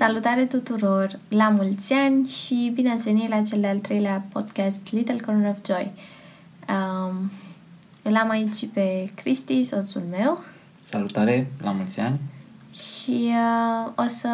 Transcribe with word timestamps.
Salutare 0.00 0.46
tuturor! 0.46 1.18
La 1.28 1.48
mulți 1.48 1.92
ani 1.92 2.26
și 2.26 2.70
bine 2.74 2.90
ați 2.90 3.02
venit 3.02 3.28
la 3.28 3.40
cel 3.40 3.60
de-al 3.60 3.78
treilea 3.78 4.26
podcast 4.32 4.92
Little 4.92 5.20
Corner 5.20 5.50
of 5.50 5.56
Joy. 5.66 5.92
Um, 6.68 7.30
îl 8.02 8.16
am 8.16 8.30
aici 8.30 8.66
pe 8.72 9.10
Cristi, 9.14 9.64
soțul 9.64 10.02
meu. 10.10 10.44
Salutare! 10.88 11.52
La 11.62 11.70
mulți 11.70 12.00
ani! 12.00 12.20
Și 12.72 13.28
uh, 13.28 13.92
o 13.96 14.06
să 14.06 14.28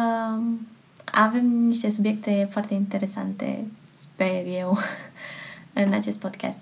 avem 1.03 1.45
niște 1.45 1.89
subiecte 1.89 2.47
foarte 2.51 2.73
interesante, 2.73 3.65
sper 3.97 4.45
eu, 4.59 4.77
în 5.85 5.93
acest 5.93 6.19
podcast. 6.19 6.61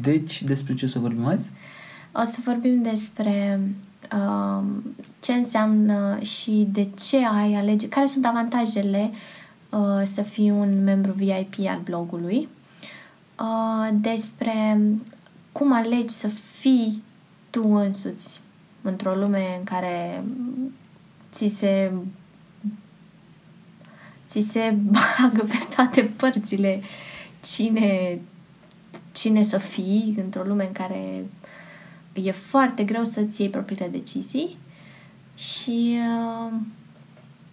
Deci, 0.00 0.42
despre 0.42 0.74
ce 0.74 0.86
să 0.86 0.98
vorbim 0.98 1.24
azi? 1.24 1.50
O 2.12 2.24
să 2.24 2.38
vorbim 2.44 2.82
despre 2.82 3.60
uh, 3.62 3.68
ce 5.20 5.32
înseamnă 5.32 6.18
și 6.20 6.68
de 6.72 6.88
ce 7.08 7.16
ai 7.16 7.54
alege, 7.54 7.88
care 7.88 8.06
sunt 8.06 8.26
avantajele 8.26 9.10
uh, 9.70 10.02
să 10.04 10.22
fii 10.22 10.50
un 10.50 10.84
membru 10.84 11.12
VIP 11.12 11.54
al 11.68 11.80
blogului, 11.84 12.48
uh, 13.40 13.88
despre 13.92 14.80
cum 15.52 15.72
alegi 15.72 16.14
să 16.14 16.28
fii 16.28 17.02
tu 17.50 17.68
însuți 17.68 18.40
într-o 18.82 19.14
lume 19.14 19.44
în 19.58 19.64
care 19.64 20.24
ți 21.30 21.46
se 21.46 21.92
ți 24.26 24.40
se 24.40 24.76
bagă 25.20 25.42
pe 25.42 25.74
toate 25.74 26.02
părțile 26.02 26.82
cine, 27.40 28.20
cine 29.12 29.42
să 29.42 29.58
fii 29.58 30.14
într-o 30.18 30.42
lume 30.42 30.66
în 30.66 30.72
care 30.72 31.24
e 32.22 32.30
foarte 32.30 32.84
greu 32.84 33.04
să-ți 33.04 33.40
iei 33.40 33.50
propriile 33.50 33.88
decizii 33.88 34.58
și... 35.34 35.98
Uh, 36.46 36.52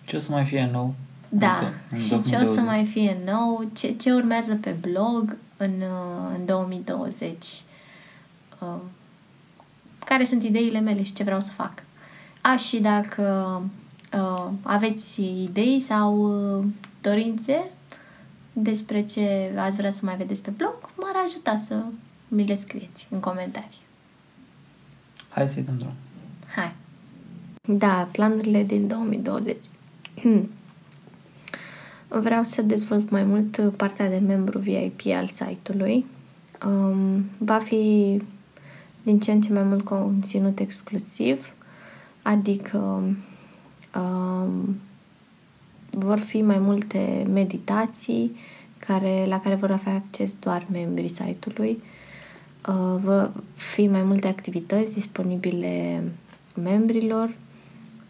ce 0.06 0.16
o 0.16 0.20
să 0.20 0.32
mai 0.32 0.46
fie 0.46 0.70
nou? 0.72 0.94
Da, 1.30 1.74
în 1.92 2.00
și 2.00 2.22
ce 2.22 2.36
o 2.36 2.44
să 2.44 2.60
mai 2.60 2.86
fie 2.86 3.18
nou, 3.26 3.70
ce, 3.74 3.92
ce 3.92 4.14
urmează 4.14 4.56
pe 4.56 4.76
blog 4.82 5.38
în, 5.58 5.72
uh, 5.80 6.36
în 6.38 6.46
2020, 6.46 7.46
uh, 8.60 8.68
care 10.06 10.24
sunt 10.24 10.44
ideile 10.44 10.80
mele 10.80 11.04
și 11.04 11.14
ce 11.14 11.24
vreau 11.24 11.40
să 11.40 11.52
fac. 11.52 11.84
A, 12.42 12.56
și 12.56 12.82
dacă 12.82 13.62
uh, 14.14 14.52
aveți 14.62 15.22
idei 15.22 15.80
sau 15.80 16.16
uh, 16.58 16.66
dorințe 17.02 17.72
despre 18.54 19.06
ce 19.06 19.54
ați 19.58 19.76
vrea 19.76 19.92
să 19.92 20.00
mai 20.04 20.16
vedeți 20.16 20.42
pe 20.44 20.50
blog, 20.50 20.76
m-ar 20.96 21.24
ajuta 21.26 21.58
să 21.58 21.84
mi 22.28 22.46
le 22.46 22.56
scrieți 22.56 23.08
în 23.10 23.20
comentarii. 23.20 23.83
Hai 25.34 25.50
să-i 25.50 25.64
dăm 25.64 25.78
drum. 25.78 25.94
Hai. 26.56 26.76
Da, 27.68 28.10
planurile 28.12 28.64
din 28.64 28.88
2020. 28.88 29.58
Vreau 32.08 32.44
să 32.44 32.62
dezvolt 32.62 33.10
mai 33.10 33.24
mult 33.24 33.74
partea 33.78 34.10
de 34.10 34.18
membru 34.18 34.60
VIP 34.60 35.02
al 35.06 35.28
site-ului. 35.28 36.06
Um, 36.66 37.26
va 37.38 37.58
fi 37.58 38.22
din 39.04 39.20
ce 39.20 39.32
în 39.32 39.42
ce 39.42 39.54
mai 39.54 39.64
mult 39.64 39.84
conținut 39.84 40.60
exclusiv, 40.60 41.54
adică 42.22 42.78
um, 43.96 44.80
vor 45.90 46.20
fi 46.20 46.42
mai 46.42 46.60
multe 46.60 47.26
meditații 47.32 48.36
care, 48.78 49.26
la 49.28 49.40
care 49.40 49.56
vor 49.56 49.72
avea 49.72 49.94
acces 49.94 50.38
doar 50.40 50.66
membrii 50.72 51.10
site-ului 51.10 51.82
Uh, 51.82 52.03
vor 53.04 53.32
fi 53.54 53.88
mai 53.88 54.04
multe 54.04 54.28
activități 54.28 54.94
disponibile 54.94 56.04
membrilor. 56.62 57.36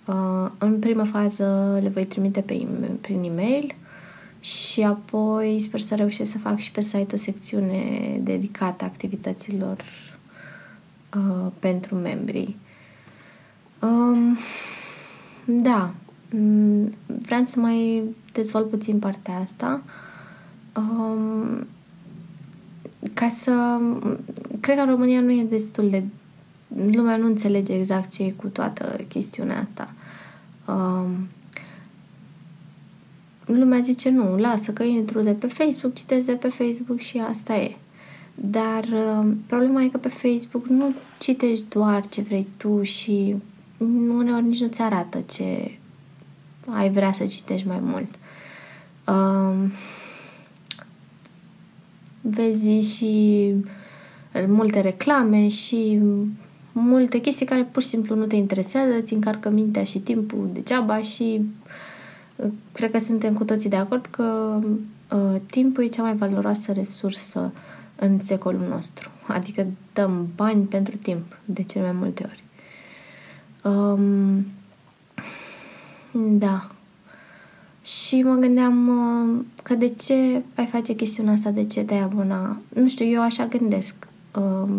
Uh, 0.05 0.51
în 0.57 0.79
prima 0.79 1.05
fază 1.05 1.79
le 1.81 1.89
voi 1.89 2.05
trimite 2.05 2.41
pe, 2.41 2.67
prin 3.01 3.23
e-mail 3.23 3.75
și 4.39 4.81
apoi 4.81 5.59
sper 5.59 5.79
să 5.79 5.95
reușesc 5.95 6.31
să 6.31 6.37
fac 6.37 6.57
și 6.57 6.71
pe 6.71 6.81
site 6.81 7.15
o 7.15 7.17
secțiune 7.17 8.19
dedicată 8.23 8.83
activităților 8.85 9.77
uh, 11.15 11.51
pentru 11.59 11.95
membrii. 11.95 12.57
Um, 13.81 14.37
da, 15.45 15.93
mm, 16.29 16.89
vreau 17.05 17.45
să 17.45 17.59
mai 17.59 18.03
dezvolt 18.33 18.69
puțin 18.69 18.99
partea 18.99 19.37
asta. 19.37 19.83
Um, 20.75 21.67
ca 23.13 23.27
să... 23.27 23.79
Cred 24.59 24.75
că 24.75 24.81
în 24.81 24.89
România 24.89 25.21
nu 25.21 25.31
e 25.31 25.43
destul 25.43 25.89
de... 25.89 26.03
Lumea 26.91 27.17
nu 27.17 27.25
înțelege 27.25 27.73
exact 27.73 28.11
ce 28.11 28.23
e 28.23 28.31
cu 28.31 28.47
toată 28.47 28.99
chestiunea 29.07 29.59
asta. 29.59 29.93
Um, 30.67 31.27
lumea 33.45 33.79
zice 33.79 34.09
nu, 34.09 34.37
lasă 34.37 34.71
că 34.71 34.83
intru 34.83 35.21
de 35.21 35.31
pe 35.31 35.47
Facebook, 35.47 35.93
citesc 35.93 36.25
de 36.25 36.33
pe 36.33 36.47
Facebook 36.47 36.99
și 36.99 37.17
asta 37.17 37.55
e. 37.55 37.75
Dar 38.35 38.83
uh, 38.83 39.31
problema 39.45 39.81
e 39.81 39.87
că 39.87 39.97
pe 39.97 40.07
Facebook 40.07 40.67
nu 40.67 40.93
citești 41.19 41.65
doar 41.69 42.07
ce 42.07 42.21
vrei 42.21 42.47
tu 42.57 42.83
și 42.83 43.35
uneori 44.17 44.45
nici 44.45 44.59
nu 44.59 44.67
ți 44.67 44.81
arată 44.81 45.23
ce 45.31 45.77
ai 46.69 46.91
vrea 46.91 47.11
să 47.13 47.25
citești 47.25 47.67
mai 47.67 47.79
mult. 47.81 48.09
Uh, 49.07 49.71
vezi 52.25 52.95
și 52.95 53.53
multe 54.47 54.79
reclame 54.79 55.47
și 55.47 55.99
multe 56.71 57.17
chestii 57.17 57.45
care 57.45 57.63
pur 57.63 57.81
și 57.81 57.87
simplu 57.87 58.15
nu 58.15 58.25
te 58.25 58.35
interesează, 58.35 58.93
îți 59.01 59.13
încarcă 59.13 59.49
mintea 59.49 59.83
și 59.83 59.99
timpul 59.99 60.49
degeaba 60.53 61.01
și 61.01 61.41
uh, 62.35 62.51
cred 62.71 62.91
că 62.91 62.97
suntem 62.97 63.33
cu 63.33 63.43
toții 63.43 63.69
de 63.69 63.75
acord 63.75 64.05
că 64.05 64.59
uh, 65.11 65.39
timpul 65.45 65.83
e 65.83 65.87
cea 65.87 66.01
mai 66.01 66.15
valoroasă 66.15 66.71
resursă 66.71 67.51
în 67.95 68.19
secolul 68.19 68.67
nostru. 68.69 69.09
Adică 69.27 69.67
dăm 69.93 70.27
bani 70.35 70.63
pentru 70.63 70.95
timp 70.97 71.37
de 71.45 71.63
cele 71.63 71.83
mai 71.83 71.95
multe 71.99 72.29
ori. 72.29 72.43
Um, 73.73 74.45
da, 76.11 76.67
și 77.83 78.21
mă 78.21 78.35
gândeam 78.35 78.87
uh, 78.87 79.45
că 79.63 79.75
de 79.75 79.87
ce 79.87 80.41
ai 80.55 80.65
face 80.65 80.93
chestiunea 80.93 81.33
asta, 81.33 81.49
de 81.49 81.65
ce 81.65 81.81
te-ai 81.81 81.99
abona. 81.99 82.57
Nu 82.73 82.87
știu, 82.87 83.05
eu 83.05 83.21
așa 83.21 83.45
gândesc. 83.45 84.07
Uh, 84.35 84.69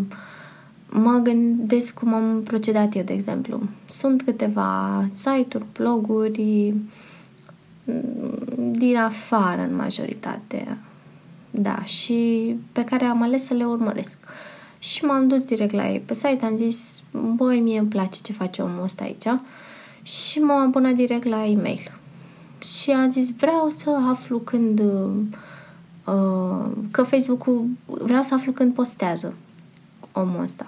mă 0.89 1.21
gândesc 1.23 1.99
cum 1.99 2.15
am 2.15 2.43
procedat 2.43 2.95
eu, 2.97 3.03
de 3.03 3.13
exemplu. 3.13 3.61
Sunt 3.87 4.23
câteva 4.23 5.05
site-uri, 5.13 5.65
bloguri 5.73 6.75
mm, 7.85 8.73
din 8.73 8.97
afară 8.97 9.61
în 9.61 9.77
majoritate. 9.77 10.79
Da, 11.51 11.83
și 11.83 12.55
pe 12.73 12.85
care 12.85 13.05
am 13.05 13.23
ales 13.23 13.45
să 13.45 13.55
le 13.55 13.65
urmăresc. 13.65 14.19
Și 14.79 15.05
m-am 15.05 15.29
dus 15.29 15.45
direct 15.45 15.73
la 15.73 15.91
ei 15.91 16.01
pe 16.01 16.15
site, 16.15 16.45
am 16.45 16.57
zis, 16.57 17.03
băi, 17.35 17.61
mie 17.61 17.79
îmi 17.79 17.89
place 17.89 18.21
ce 18.23 18.33
face 18.33 18.63
omul 18.63 18.83
ăsta 18.83 19.05
aici 19.05 19.41
și 20.03 20.39
m-am 20.39 20.67
abonat 20.67 20.95
direct 20.95 21.25
la 21.25 21.47
e-mail 21.47 22.03
și 22.65 22.91
am 22.91 23.11
zis 23.11 23.37
vreau 23.37 23.69
să 23.71 23.91
aflu 24.11 24.39
când 24.39 24.81
uh, 24.81 26.71
că 26.91 27.03
Facebook-ul 27.03 27.67
vreau 27.87 28.23
să 28.23 28.35
aflu 28.35 28.53
când 28.53 28.75
postează 28.75 29.35
omul 30.13 30.43
ăsta. 30.43 30.67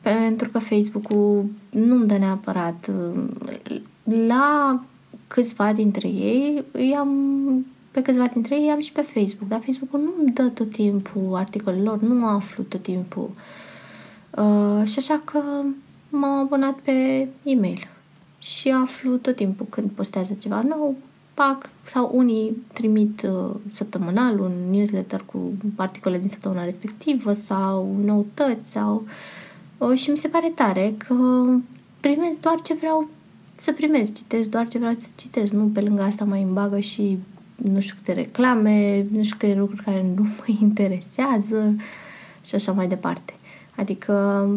Pentru 0.00 0.48
că 0.48 0.58
Facebook-ul 0.58 1.44
nu-mi 1.70 2.06
dă 2.06 2.16
neapărat 2.16 2.90
uh, 3.14 3.22
la 4.26 4.80
câțiva 5.28 5.72
dintre 5.72 6.08
ei 6.08 6.64
i-am 6.90 7.10
pe 7.96 8.02
câțiva 8.02 8.26
dintre 8.26 8.60
ei 8.60 8.70
am 8.70 8.80
și 8.80 8.92
pe 8.92 9.00
Facebook, 9.00 9.48
dar 9.48 9.62
Facebook-ul 9.64 10.00
nu 10.00 10.12
îmi 10.20 10.32
dă 10.32 10.48
tot 10.48 10.70
timpul 10.70 11.34
articolelor, 11.34 12.00
nu 12.00 12.26
aflu 12.26 12.62
tot 12.62 12.82
timpul. 12.82 13.30
Uh, 14.30 14.86
și 14.86 14.98
așa 14.98 15.20
că 15.24 15.40
m-am 16.08 16.38
abonat 16.38 16.74
pe 16.74 17.28
e-mail 17.42 17.88
și 18.38 18.70
aflu 18.70 19.16
tot 19.16 19.36
timpul 19.36 19.66
când 19.70 19.90
postează 19.90 20.36
ceva 20.38 20.62
nou, 20.62 20.96
pac, 21.36 21.68
sau 21.82 22.10
unii 22.14 22.62
trimit 22.72 23.22
uh, 23.22 23.54
săptămânal 23.70 24.40
un 24.40 24.52
newsletter 24.70 25.22
cu 25.32 25.52
articole 25.76 26.18
din 26.18 26.28
săptămâna 26.28 26.64
respectivă 26.64 27.32
sau 27.32 27.96
noutăți 28.04 28.70
sau... 28.70 29.06
Uh, 29.78 29.98
și 29.98 30.10
mi 30.10 30.16
se 30.16 30.28
pare 30.28 30.52
tare 30.54 30.94
că 30.96 31.14
primesc 32.00 32.40
doar 32.40 32.60
ce 32.60 32.74
vreau 32.74 33.08
să 33.54 33.72
primesc, 33.72 34.14
citesc 34.14 34.50
doar 34.50 34.68
ce 34.68 34.78
vreau 34.78 34.94
să 34.96 35.08
citesc, 35.14 35.52
nu 35.52 35.64
pe 35.64 35.80
lângă 35.80 36.02
asta 36.02 36.24
mai 36.24 36.42
îmbagă 36.42 36.78
și 36.78 37.18
nu 37.56 37.80
știu 37.80 37.94
câte 37.96 38.12
reclame, 38.12 39.06
nu 39.10 39.22
știu 39.22 39.36
câte 39.38 39.58
lucruri 39.58 39.82
care 39.82 40.06
nu 40.16 40.22
mă 40.36 40.56
interesează 40.60 41.74
și 42.44 42.54
așa 42.54 42.72
mai 42.72 42.88
departe. 42.88 43.34
Adică 43.76 44.48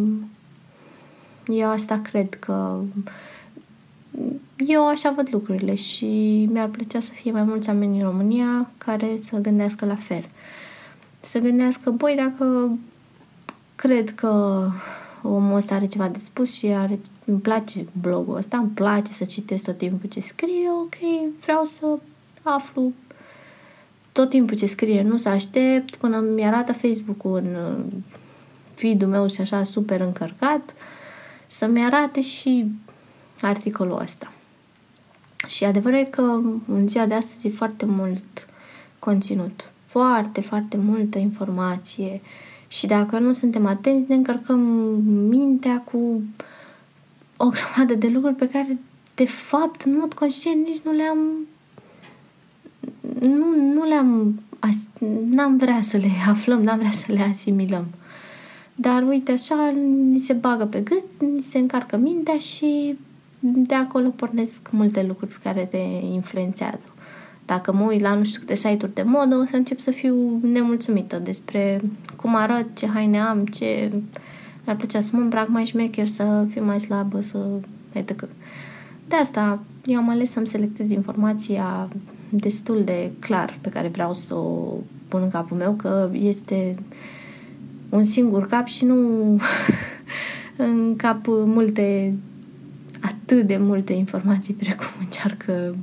eu 1.47 1.69
asta 1.69 1.99
cred 2.03 2.33
că 2.33 2.79
eu 4.67 4.87
așa 4.87 5.11
văd 5.11 5.27
lucrurile 5.31 5.75
și 5.75 6.05
mi-ar 6.51 6.67
plăcea 6.67 6.99
să 6.99 7.11
fie 7.11 7.31
mai 7.31 7.43
mulți 7.43 7.69
oameni 7.69 7.97
în 7.97 8.03
România 8.03 8.71
care 8.77 9.17
să 9.21 9.37
gândească 9.37 9.85
la 9.85 9.95
fel. 9.95 10.25
Să 11.19 11.39
gândească, 11.39 11.89
băi, 11.89 12.15
dacă 12.15 12.77
cred 13.75 14.15
că 14.15 14.65
omul 15.23 15.55
ăsta 15.55 15.75
are 15.75 15.87
ceva 15.87 16.07
de 16.07 16.17
spus 16.17 16.57
și 16.57 16.65
are, 16.65 16.99
îmi 17.25 17.39
place 17.39 17.85
blogul 18.01 18.35
ăsta, 18.35 18.57
îmi 18.57 18.69
place 18.69 19.11
să 19.11 19.25
citesc 19.25 19.63
tot 19.63 19.77
timpul 19.77 20.09
ce 20.09 20.19
scrie, 20.19 20.69
ok, 20.81 20.95
vreau 21.41 21.63
să 21.63 21.85
aflu 22.43 22.93
tot 24.11 24.29
timpul 24.29 24.57
ce 24.57 24.65
scrie, 24.65 25.01
nu 25.01 25.17
să 25.17 25.29
aștept 25.29 25.95
până 25.95 26.19
mi 26.19 26.45
arată 26.45 26.73
Facebook-ul 26.73 27.37
în 27.37 27.55
uh, 27.55 28.01
feed-ul 28.73 29.09
meu 29.09 29.27
și 29.27 29.41
așa 29.41 29.63
super 29.63 30.01
încărcat, 30.01 30.73
să-mi 31.47 31.83
arate 31.83 32.21
și 32.21 32.65
articolul 33.41 34.01
ăsta. 34.01 34.31
Și 35.47 35.63
adevărul 35.63 35.97
e 35.97 36.03
că 36.03 36.41
în 36.67 36.87
ziua 36.87 37.05
de 37.05 37.13
astăzi 37.13 37.47
e 37.47 37.49
foarte 37.49 37.85
mult 37.85 38.47
conținut, 38.99 39.71
foarte, 39.85 40.41
foarte 40.41 40.77
multă 40.77 41.17
informație 41.17 42.21
și 42.67 42.87
dacă 42.87 43.19
nu 43.19 43.33
suntem 43.33 43.65
atenți 43.65 44.09
ne 44.09 44.15
încărcăm 44.15 44.59
mintea 45.29 45.81
cu 45.91 46.21
o 47.37 47.47
grămadă 47.55 47.93
de 47.93 48.07
lucruri 48.07 48.35
pe 48.35 48.49
care 48.49 48.79
de 49.15 49.25
fapt 49.25 49.81
în 49.81 49.97
mod 49.99 50.13
conștient 50.13 50.67
nici 50.67 50.81
nu 50.83 50.91
le-am 50.91 51.17
nu, 53.21 53.73
nu 53.73 53.83
le-am 53.83 54.39
n-am 55.31 55.57
vrea 55.57 55.81
să 55.81 55.97
le 55.97 56.09
aflăm, 56.31 56.61
n-am 56.61 56.77
vrea 56.77 56.91
să 56.91 57.11
le 57.11 57.21
asimilăm. 57.21 57.85
Dar 58.75 59.07
uite 59.07 59.31
așa, 59.31 59.73
ni 60.09 60.19
se 60.19 60.33
bagă 60.33 60.65
pe 60.65 60.79
gât, 60.79 61.21
ni 61.33 61.41
se 61.41 61.57
încarcă 61.57 61.97
mintea 61.97 62.37
și 62.37 62.97
de 63.39 63.75
acolo 63.75 64.09
pornesc 64.09 64.67
multe 64.71 65.03
lucruri 65.03 65.39
care 65.43 65.65
te 65.65 65.77
influențează. 66.13 66.85
Dacă 67.45 67.73
mă 67.73 67.83
uit 67.83 68.01
la 68.01 68.13
nu 68.13 68.23
știu 68.23 68.39
câte 68.39 68.55
site-uri 68.55 68.93
de 68.93 69.01
modă, 69.01 69.35
o 69.35 69.45
să 69.45 69.55
încep 69.55 69.79
să 69.79 69.91
fiu 69.91 70.39
nemulțumită 70.41 71.19
despre 71.19 71.81
cum 72.15 72.35
arăt, 72.35 72.65
ce 72.75 72.87
haine 72.87 73.19
am, 73.19 73.45
ce 73.45 73.91
mi-ar 74.63 74.75
plăcea 74.75 74.99
să 74.99 75.11
mă 75.13 75.21
îmbrac 75.21 75.47
mai 75.47 75.65
șmecher, 75.65 76.07
să 76.07 76.45
fiu 76.49 76.63
mai 76.63 76.79
slabă, 76.79 77.21
să... 77.21 77.45
etc. 77.91 78.27
De 79.07 79.15
asta 79.15 79.59
eu 79.85 79.97
am 79.97 80.09
ales 80.09 80.31
să-mi 80.31 80.47
selectez 80.47 80.89
informația 80.89 81.89
destul 82.29 82.81
de 82.83 83.11
clar 83.19 83.57
pe 83.61 83.69
care 83.69 83.87
vreau 83.87 84.13
să 84.13 84.35
o 84.35 84.73
pun 85.07 85.21
în 85.21 85.29
capul 85.29 85.57
meu, 85.57 85.73
că 85.73 86.09
este 86.13 86.75
un 87.89 88.03
singur 88.03 88.47
cap 88.47 88.67
și 88.67 88.85
nu 88.85 88.97
în 90.57 90.93
cap 90.95 91.25
multe, 91.27 92.13
atât 93.31 93.47
de 93.47 93.57
multe 93.57 93.93
informații 93.93 94.53
precum 94.53 94.87
încearcă 94.99 95.75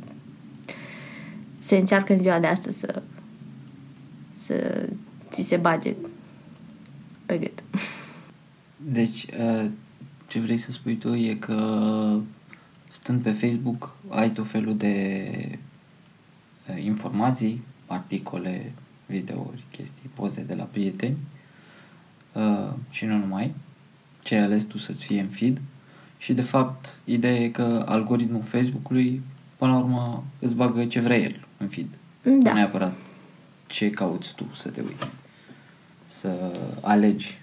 se 1.58 1.76
încearcă 1.76 2.12
în 2.12 2.22
ziua 2.22 2.38
de 2.38 2.46
astăzi 2.46 2.78
să 2.78 3.02
să 4.31 4.88
ți 5.31 5.43
se 5.43 5.56
bage 5.56 5.94
pe 7.26 7.38
gât. 7.38 7.62
Deci, 8.98 9.26
uh, 9.38 9.70
ce 10.28 10.40
vrei 10.40 10.56
să 10.56 10.72
spui 10.72 10.96
tu 10.96 11.14
e 11.14 11.34
că 11.34 12.19
stând 12.90 13.22
pe 13.22 13.32
Facebook 13.32 13.96
ai 14.08 14.31
tot 14.31 14.46
felul 14.46 14.76
de 14.76 15.58
uh, 16.69 16.84
informații, 16.84 17.62
articole, 17.87 18.72
videouri, 19.06 19.64
chestii, 19.70 20.10
poze 20.14 20.43
de 20.43 20.54
la 20.54 20.64
prieteni 20.64 21.16
uh, 22.32 22.72
și 22.90 23.04
nu 23.04 23.16
numai, 23.16 23.54
ce 24.22 24.34
ai 24.34 24.43
ales 24.43 24.64
tu 24.64 24.78
să-ți 24.78 25.06
fie 25.06 25.20
în 25.20 25.28
feed 25.28 25.60
și 26.19 26.33
de 26.33 26.43
fapt 26.43 26.99
ideea 27.05 27.35
e 27.35 27.49
că 27.49 27.85
algoritmul 27.89 28.43
Facebook-ului 28.43 29.23
până 29.57 29.73
la 29.73 29.79
urmă 29.79 30.25
îți 30.39 30.55
bagă 30.55 30.85
ce 30.85 31.01
vrea 31.01 31.17
el 31.17 31.47
în 31.57 31.69
feed. 31.69 31.87
Da. 32.23 32.31
Nu 32.51 32.57
neapărat 32.57 32.93
ce 33.67 33.91
cauți 33.91 34.35
tu 34.35 34.47
să 34.53 34.69
te 34.69 34.81
uiți. 34.81 35.11
Să 36.05 36.29
alegi. 36.81 37.39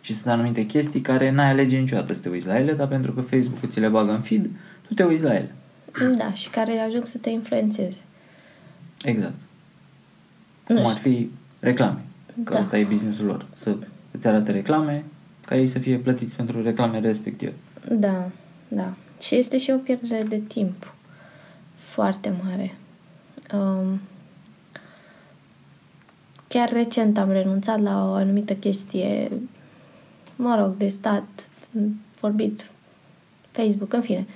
Și 0.00 0.14
sunt 0.14 0.26
anumite 0.26 0.66
chestii 0.66 1.00
care 1.00 1.30
n-ai 1.30 1.50
alege 1.50 1.78
niciodată 1.78 2.12
să 2.14 2.20
te 2.20 2.28
uiți 2.28 2.46
la 2.46 2.58
ele, 2.58 2.72
dar 2.72 2.88
pentru 2.88 3.12
că 3.12 3.20
Facebook 3.20 3.66
ți 3.66 3.80
le 3.80 3.88
bagă 3.88 4.12
în 4.12 4.20
feed, 4.20 4.50
tu 4.86 4.94
te 4.94 5.02
uiți 5.04 5.22
la 5.22 5.34
ele. 5.34 5.54
Da, 6.16 6.32
și 6.32 6.50
care 6.50 6.78
ajung 6.78 7.06
să 7.06 7.18
te 7.18 7.30
influențeze. 7.30 8.00
Exact. 9.02 9.34
Nu 10.68 10.76
Cum 10.76 10.86
ar 10.86 10.96
știu. 10.96 11.10
fi 11.10 11.28
reclame. 11.60 12.00
Că 12.44 12.52
Da. 12.52 12.58
asta 12.58 12.78
e 12.78 12.84
businessul 12.84 13.26
lor. 13.26 13.46
Să 13.54 13.76
îți 14.10 14.26
arate 14.26 14.52
reclame 14.52 15.04
ca 15.48 15.56
ei 15.56 15.68
să 15.68 15.78
fie 15.78 15.96
plătiți 15.96 16.34
pentru 16.34 16.62
reclame 16.62 17.00
respective. 17.00 17.54
Da, 17.90 18.30
da. 18.68 18.94
Și 19.20 19.34
este 19.34 19.58
și 19.58 19.70
o 19.70 19.76
pierdere 19.76 20.22
de 20.22 20.38
timp 20.38 20.94
foarte 21.76 22.34
mare. 22.44 22.74
Um, 23.54 24.00
chiar 26.48 26.72
recent 26.72 27.18
am 27.18 27.30
renunțat 27.30 27.80
la 27.80 28.10
o 28.10 28.12
anumită 28.12 28.54
chestie, 28.54 29.30
mă 30.36 30.56
rog, 30.60 30.76
de 30.76 30.88
stat, 30.88 31.50
vorbit 32.20 32.70
Facebook, 33.50 33.92
în 33.92 34.02
fine. 34.02 34.26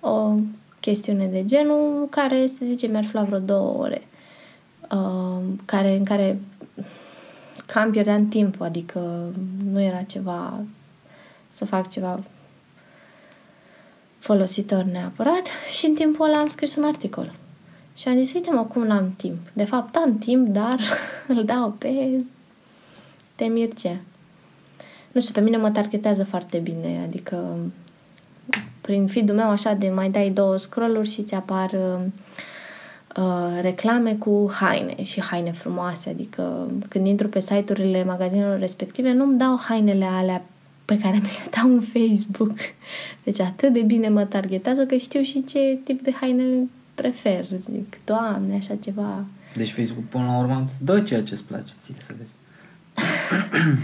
O 0.00 0.34
chestiune 0.80 1.26
de 1.26 1.44
genul 1.44 2.06
care, 2.10 2.46
să 2.46 2.64
zicem, 2.66 2.90
mi-ar 2.90 3.04
fi 3.04 3.14
luat 3.14 3.26
vreo 3.26 3.38
două 3.38 3.78
ore. 3.78 4.02
Um, 4.92 5.60
care, 5.64 5.96
în 5.96 6.04
care 6.04 6.40
cam 7.72 7.90
pierdeam 7.90 8.28
timp, 8.28 8.60
adică 8.60 9.32
nu 9.70 9.80
era 9.80 10.02
ceva 10.02 10.60
să 11.48 11.64
fac 11.64 11.90
ceva 11.90 12.20
folositor 14.18 14.82
neapărat 14.82 15.46
și 15.70 15.86
în 15.86 15.94
timpul 15.94 16.26
ăla 16.26 16.38
am 16.38 16.48
scris 16.48 16.76
un 16.76 16.84
articol. 16.84 17.34
Și 17.94 18.08
am 18.08 18.14
zis, 18.22 18.32
uite 18.32 18.50
mă, 18.50 18.64
cum 18.64 18.86
n-am 18.86 19.14
timp. 19.16 19.38
De 19.52 19.64
fapt, 19.64 19.96
am 19.96 20.18
timp, 20.18 20.48
dar 20.48 20.78
îl 21.36 21.44
dau 21.44 21.70
pe, 21.70 22.24
pe 23.34 23.44
Mircea. 23.44 23.96
Nu 25.12 25.20
știu, 25.20 25.32
pe 25.32 25.40
mine 25.40 25.56
mă 25.56 25.70
targetează 25.70 26.24
foarte 26.24 26.58
bine, 26.58 27.00
adică 27.04 27.56
prin 28.80 29.06
feed-ul 29.06 29.36
meu 29.36 29.48
așa 29.48 29.72
de 29.72 29.88
mai 29.88 30.10
dai 30.10 30.30
două 30.30 30.56
scrolluri 30.56 31.10
și 31.10 31.22
ți 31.22 31.34
apar 31.34 31.70
uh, 31.72 32.02
uh, 33.16 33.58
reclame 33.60 34.14
cu 34.14 34.50
haine 34.52 35.02
și 35.02 35.22
haine 35.22 35.52
frumoase, 35.52 36.10
adică 36.10 36.70
când 36.88 37.06
intru 37.06 37.28
pe 37.28 37.40
site-urile 37.40 38.04
magazinelor 38.04 38.58
respective 38.58 39.12
nu-mi 39.12 39.38
dau 39.38 39.58
hainele 39.58 40.04
alea 40.04 40.44
pe 40.84 40.98
care 40.98 41.16
mi 41.16 41.22
le 41.22 41.50
dau 41.56 41.72
în 41.72 41.80
Facebook. 41.80 42.56
Deci 43.22 43.40
atât 43.40 43.72
de 43.72 43.80
bine 43.80 44.08
mă 44.08 44.24
targetează 44.24 44.86
că 44.86 44.96
știu 44.96 45.22
și 45.22 45.44
ce 45.44 45.78
tip 45.84 46.02
de 46.02 46.12
haine 46.20 46.44
prefer. 46.94 47.44
Zic, 47.44 47.98
doamne, 48.04 48.54
așa 48.54 48.74
ceva. 48.74 49.24
Deci 49.54 49.72
Facebook 49.72 50.04
până 50.04 50.24
la 50.24 50.38
urmă 50.38 50.62
îți 50.64 50.84
dă 50.84 51.00
ceea 51.00 51.22
ce 51.22 51.34
îți 51.34 51.44
place 51.44 51.72
ție 51.80 51.94
să 51.98 52.14
vezi. 52.18 52.30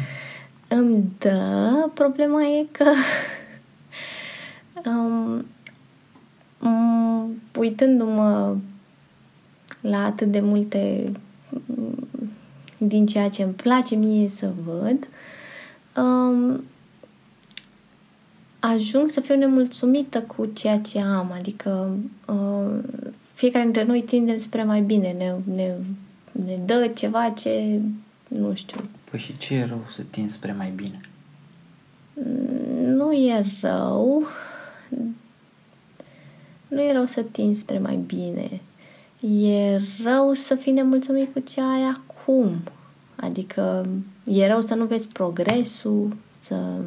Îmi 0.68 1.04
dă, 1.18 1.90
problema 1.94 2.42
e 2.42 2.66
că 2.70 2.84
um, 4.90 5.46
um, 6.60 7.42
uitându-mă 7.56 8.56
la 9.90 10.04
atât 10.04 10.30
de 10.30 10.40
multe 10.40 11.12
um, 11.76 12.08
din 12.78 13.06
ceea 13.06 13.28
ce 13.28 13.42
îmi 13.42 13.52
place 13.52 13.94
mie 13.94 14.28
să 14.28 14.52
văd, 14.64 15.08
um, 16.04 16.64
ajung 18.58 19.08
să 19.08 19.20
fiu 19.20 19.36
nemulțumită 19.36 20.22
cu 20.22 20.46
ceea 20.46 20.78
ce 20.78 21.00
am, 21.00 21.32
adică 21.34 21.96
uh, 22.26 22.78
fiecare 23.32 23.64
dintre 23.64 23.84
noi 23.84 24.02
tindem 24.02 24.38
spre 24.38 24.64
mai 24.64 24.80
bine, 24.80 25.14
ne, 25.18 25.34
ne, 25.54 25.74
ne 26.44 26.58
dă 26.64 26.90
ceva 26.94 27.28
ce, 27.28 27.80
nu 28.28 28.54
știu, 28.54 28.80
Păi 29.10 29.18
și 29.18 29.36
ce 29.36 29.54
e 29.54 29.64
rău 29.64 29.84
să 29.90 30.02
tin 30.10 30.28
spre 30.28 30.52
mai 30.52 30.72
bine? 30.74 31.00
nu 32.86 33.12
e 33.12 33.44
rău, 33.60 34.26
nu 36.68 36.82
e 36.82 36.92
rău 36.92 37.04
să 37.04 37.22
tinzi 37.22 37.60
spre 37.60 37.78
mai 37.78 37.96
bine. 37.96 38.60
E 39.30 39.80
rău 40.02 40.32
să 40.32 40.54
fii 40.54 40.72
nemulțumit 40.72 41.32
cu 41.32 41.38
ce 41.38 41.60
ai 41.60 41.82
acum. 41.82 42.62
Adică 43.16 43.88
e 44.24 44.46
rău 44.46 44.60
să 44.60 44.74
nu 44.74 44.84
vezi 44.84 45.08
progresul, 45.08 46.16
să 46.40 46.80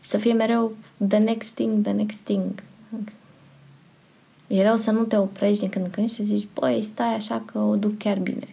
să 0.00 0.18
fie 0.18 0.32
mereu 0.32 0.72
the 1.08 1.18
next 1.18 1.54
thing, 1.54 1.82
the 1.82 1.92
next 1.92 2.20
thing. 2.20 2.62
E 4.46 4.62
rău 4.62 4.76
să 4.76 4.90
nu 4.90 5.02
te 5.02 5.16
oprești 5.16 5.60
din 5.60 5.68
când 5.68 5.84
în 5.84 5.90
când 5.90 6.08
și 6.08 6.14
să 6.14 6.22
zici, 6.22 6.48
băi, 6.54 6.82
stai 6.82 7.14
așa 7.14 7.42
că 7.44 7.58
o 7.58 7.76
duc 7.76 7.98
chiar 7.98 8.18
bine. 8.18 8.48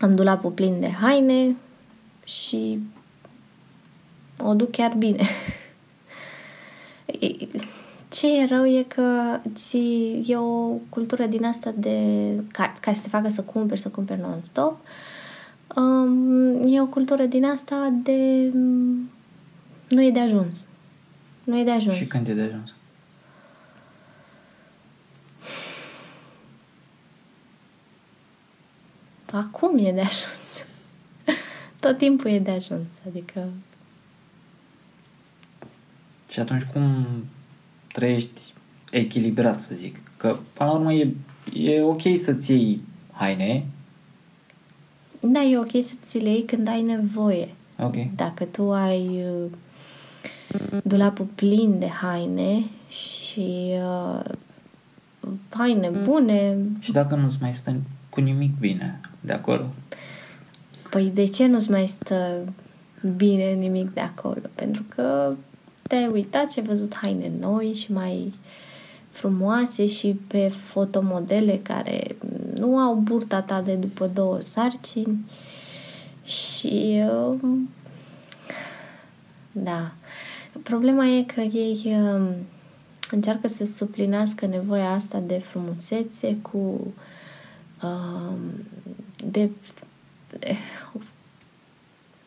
Am 0.00 0.14
dulapul 0.14 0.50
plin 0.50 0.80
de 0.80 0.90
haine 0.90 1.56
și 2.24 2.78
o 4.38 4.54
duc 4.54 4.70
chiar 4.70 4.94
bine. 4.98 5.26
Ce 8.10 8.40
e 8.40 8.46
rău 8.46 8.66
e 8.66 8.82
că 8.82 9.40
ți, 9.54 9.78
e 10.26 10.36
o 10.36 10.68
cultură 10.88 11.26
din 11.26 11.44
asta 11.44 11.74
de 11.76 11.98
ca, 12.52 12.72
ca 12.80 12.92
să 12.92 13.02
te 13.02 13.08
facă 13.08 13.28
să 13.28 13.42
cumperi, 13.42 13.80
să 13.80 13.88
cumperi 13.88 14.20
non-stop. 14.20 14.76
Um, 15.76 16.66
e 16.66 16.80
o 16.80 16.86
cultură 16.86 17.24
din 17.24 17.44
asta 17.44 17.92
de 18.02 18.50
nu 19.88 20.02
e 20.02 20.10
de 20.10 20.20
ajuns. 20.20 20.66
Nu 21.44 21.58
e 21.58 21.64
de 21.64 21.70
ajuns. 21.70 21.96
Și 21.96 22.06
când 22.06 22.28
e 22.28 22.34
de 22.34 22.42
ajuns? 22.42 22.74
Acum 29.32 29.78
e 29.78 29.92
de 29.92 30.00
ajuns. 30.00 30.64
Tot 31.80 31.98
timpul 31.98 32.30
e 32.30 32.38
de 32.38 32.50
ajuns. 32.50 32.88
Adică 33.06 33.48
Și 36.30 36.40
atunci 36.40 36.62
cum 36.62 37.06
trăiești 37.92 38.40
echilibrat, 38.90 39.60
să 39.60 39.74
zic? 39.74 40.00
Că, 40.16 40.38
până 40.52 40.70
la 40.70 40.76
urmă, 40.76 40.92
e, 40.92 41.14
e 41.54 41.82
ok 41.82 42.02
să-ți 42.16 42.50
iei 42.50 42.80
haine. 43.12 43.66
Da, 45.20 45.42
e 45.42 45.58
ok 45.58 45.70
să 45.70 45.94
ți 46.02 46.18
le 46.18 46.28
iei 46.28 46.42
când 46.44 46.68
ai 46.68 46.82
nevoie. 46.82 47.48
Ok. 47.78 47.94
Dacă 48.16 48.44
tu 48.44 48.72
ai 48.72 49.06
uh, 49.08 49.50
dulapul 50.82 51.26
plin 51.34 51.78
de 51.78 51.88
haine 51.88 52.64
și 52.88 53.70
uh, 53.72 54.24
haine 55.48 55.90
bune, 56.02 56.58
Și 56.78 56.92
dacă 56.92 57.14
nu-ți 57.14 57.38
mai 57.40 57.54
stă 57.54 57.74
cu 58.08 58.20
nimic 58.20 58.58
bine 58.58 59.00
de 59.20 59.32
acolo? 59.32 59.66
păi 60.90 61.10
de 61.14 61.26
ce 61.26 61.46
nu-ți 61.46 61.70
mai 61.70 61.86
stă 61.86 62.44
bine 63.16 63.52
nimic 63.52 63.94
de 63.94 64.00
acolo? 64.00 64.40
Pentru 64.54 64.84
că 64.88 65.32
te-ai 65.90 66.08
uitat 66.08 66.50
și 66.50 66.58
ai 66.58 66.64
văzut 66.64 66.94
haine 66.94 67.32
noi 67.40 67.72
și 67.74 67.92
mai 67.92 68.34
frumoase 69.10 69.86
și 69.86 70.20
pe 70.26 70.48
fotomodele 70.48 71.60
care 71.62 72.16
nu 72.54 72.78
au 72.78 72.94
burta 72.94 73.42
ta 73.42 73.60
de 73.60 73.74
după 73.74 74.06
două 74.06 74.40
sarcini 74.40 75.24
și 76.24 77.02
uh, 77.30 77.38
da. 79.52 79.92
Problema 80.62 81.06
e 81.06 81.22
că 81.22 81.40
ei 81.40 81.80
uh, 81.84 82.28
încearcă 83.10 83.48
să 83.48 83.64
suplinească 83.64 84.46
nevoia 84.46 84.90
asta 84.90 85.22
de 85.26 85.38
frumusețe 85.38 86.36
cu 86.42 86.94
uh, 87.82 88.36
de, 89.24 89.50
de 90.38 90.56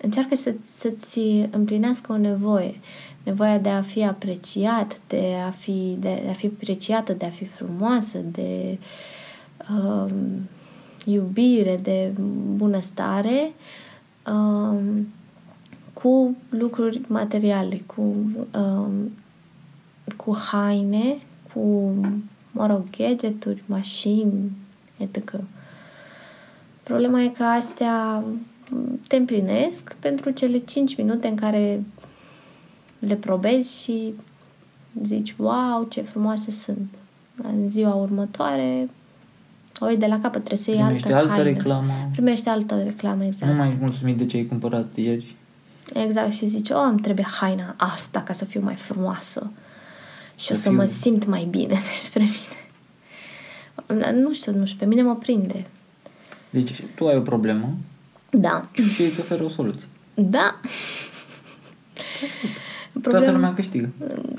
încearcă 0.04 0.36
să, 0.36 0.56
să-ți 0.62 1.20
împlinească 1.52 2.12
o 2.12 2.18
nevoie. 2.18 2.80
Nevoia 3.24 3.58
de 3.58 3.70
a 3.70 3.82
fi 3.82 4.04
apreciat, 4.04 5.02
de 5.08 5.36
a 5.48 5.50
fi, 5.52 5.96
de 6.00 6.24
a 6.30 6.34
fi 6.34 6.46
apreciată, 6.46 7.14
de 7.14 7.26
a 7.26 7.30
fi 7.30 7.46
frumoasă, 7.46 8.18
de 8.18 8.78
uh, 9.70 10.12
iubire, 11.06 11.80
de 11.84 12.12
bunăstare, 12.56 13.54
uh, 14.28 14.80
cu 15.94 16.36
lucruri 16.50 17.02
materiale, 17.08 17.82
cu, 17.86 18.16
uh, 18.56 18.88
cu 20.16 20.38
haine, 20.38 21.18
cu, 21.54 21.94
mă 22.52 22.66
rog, 22.66 22.84
gadgeturi, 22.98 23.64
mașini, 23.66 24.52
etc. 24.98 25.34
Problema 26.84 27.22
e 27.22 27.28
că 27.28 27.44
astea 27.44 28.24
te 29.08 29.16
împlinesc 29.16 29.96
pentru 30.00 30.30
cele 30.30 30.58
5 30.58 30.96
minute 30.98 31.28
în 31.28 31.36
care 31.36 31.84
le 33.00 33.16
probezi 33.16 33.84
și 33.84 34.14
zici, 35.04 35.36
wow, 35.38 35.86
ce 35.90 36.02
frumoase 36.02 36.52
sunt. 36.52 36.96
În 37.44 37.70
ziua 37.70 37.94
următoare 37.94 38.90
o 39.80 39.88
iei 39.88 39.98
de 39.98 40.06
la 40.06 40.16
capăt, 40.20 40.44
trebuie 40.44 40.58
să 40.58 40.72
iei 40.72 40.80
Primești 40.84 41.06
altă 41.08 41.18
altă 41.18 41.32
haină. 41.34 41.50
reclamă. 41.58 41.92
Primești 42.12 42.48
altă 42.50 42.82
reclamă, 42.84 43.24
exact. 43.26 43.52
Nu 43.52 43.58
mai 43.58 43.68
ești 43.68 43.80
mulțumit 43.82 44.18
de 44.18 44.26
ce 44.26 44.38
ai 44.38 44.46
cumpărat 44.46 44.96
ieri. 44.98 45.36
Exact, 45.94 46.34
și 46.34 46.46
zici, 46.46 46.70
oh, 46.70 46.88
îmi 46.90 47.00
trebuie 47.00 47.26
haina 47.40 47.74
asta 47.78 48.22
ca 48.22 48.34
să 48.34 48.46
fiu 48.46 48.62
mai 48.62 48.76
frumoasă 48.76 49.52
și 50.36 50.46
Să 50.46 50.54
o 50.54 50.56
să 50.56 50.68
fiu- 50.70 50.78
mă 50.78 50.86
simt 50.86 51.26
mai 51.26 51.48
bine 51.50 51.74
despre 51.92 52.24
mine. 52.24 54.12
Nu 54.12 54.34
știu, 54.34 54.56
nu 54.58 54.66
știu, 54.66 54.78
pe 54.80 54.86
mine 54.86 55.02
mă 55.02 55.16
prinde. 55.16 55.66
Deci 56.50 56.84
tu 56.96 57.08
ai 57.08 57.16
o 57.18 57.22
problemă 57.22 57.74
Da. 58.36 58.70
și 58.94 59.02
ei 59.02 59.08
îți 59.08 59.20
oferă 59.20 59.44
o 59.44 59.50
soluție. 59.50 59.88
Da. 60.14 60.60
Toată 63.02 63.32
lumea 63.32 63.54
câștigă. 63.54 63.90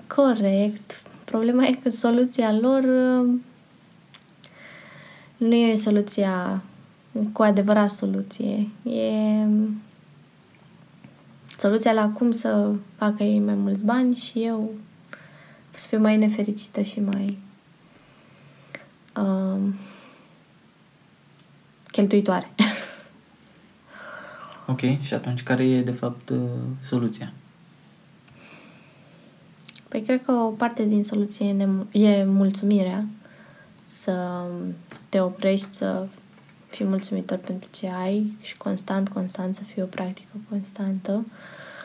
Corect. 0.07 1.03
Problema 1.25 1.67
e 1.67 1.79
că 1.83 1.91
soluția 1.91 2.53
lor 2.53 2.83
uh, 2.83 3.29
nu 5.37 5.55
e 5.55 5.75
soluția 5.75 6.63
cu 7.33 7.43
adevărat 7.43 7.91
soluție. 7.91 8.69
E 8.83 9.47
soluția 11.59 11.93
la 11.93 12.09
cum 12.09 12.31
să 12.31 12.73
facă 12.97 13.23
ei 13.23 13.39
mai 13.39 13.55
mulți 13.55 13.85
bani 13.85 14.17
și 14.17 14.45
eu 14.45 14.75
să 15.75 15.87
fiu 15.87 16.01
mai 16.01 16.17
nefericită 16.17 16.83
și 16.83 17.01
mai 17.01 17.39
uh, 19.17 19.61
cheltuitoare. 21.91 22.51
Ok, 24.67 24.81
și 25.01 25.15
atunci 25.15 25.43
care 25.43 25.65
e 25.67 25.83
de 25.83 25.91
fapt 25.91 26.29
uh, 26.29 26.39
soluția? 26.89 27.33
Păi 29.89 30.03
cred 30.03 30.25
că 30.25 30.33
o 30.33 30.49
parte 30.49 30.85
din 30.85 31.03
soluție 31.05 31.47
e, 31.49 31.53
nem- 31.65 31.87
e 31.93 32.25
mulțumirea. 32.25 33.07
Să 33.87 34.45
te 35.09 35.21
oprești, 35.21 35.67
să 35.71 36.07
fii 36.67 36.85
mulțumitor 36.85 37.39
pentru 37.39 37.69
ce 37.73 37.89
ai 37.89 38.37
și 38.41 38.57
constant, 38.57 39.09
constant 39.09 39.55
să 39.55 39.63
fie 39.63 39.83
o 39.83 39.87
practică 39.87 40.31
constantă. 40.49 41.25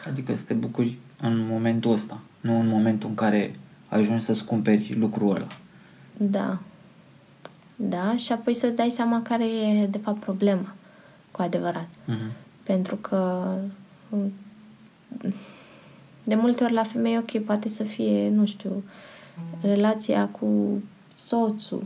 Adică 0.08 0.36
să 0.36 0.44
te 0.44 0.54
bucuri 0.54 0.98
în 1.22 1.46
momentul 1.48 1.92
ăsta, 1.92 2.20
nu 2.42 2.60
în 2.60 2.68
momentul 2.68 3.10
în 3.10 3.16
care 3.16 3.56
ajungi 3.88 4.24
să-ți 4.24 4.46
cumperi 4.46 4.96
lucrul 4.98 5.36
ăla. 5.36 5.48
Da. 6.18 6.60
Da, 7.76 8.16
și 8.18 8.32
apoi 8.32 8.54
să-ți 8.54 8.76
dai 8.76 8.90
seama 8.90 9.22
care 9.22 9.46
e 9.46 9.86
de 9.88 9.98
fapt 9.98 10.20
problema 10.20 10.74
cu 11.32 11.42
adevărat. 11.42 11.88
Mhm. 12.06 12.32
Pentru 12.70 12.96
că 12.96 13.54
de 16.24 16.36
multe 16.36 16.64
ori 16.64 16.74
la 16.74 16.84
femei, 16.84 17.18
ok, 17.18 17.44
poate 17.46 17.70
să 17.70 17.84
fie, 17.84 18.30
nu 18.30 18.46
știu, 18.46 18.84
relația 19.62 20.28
cu 20.28 20.48
soțul 21.12 21.84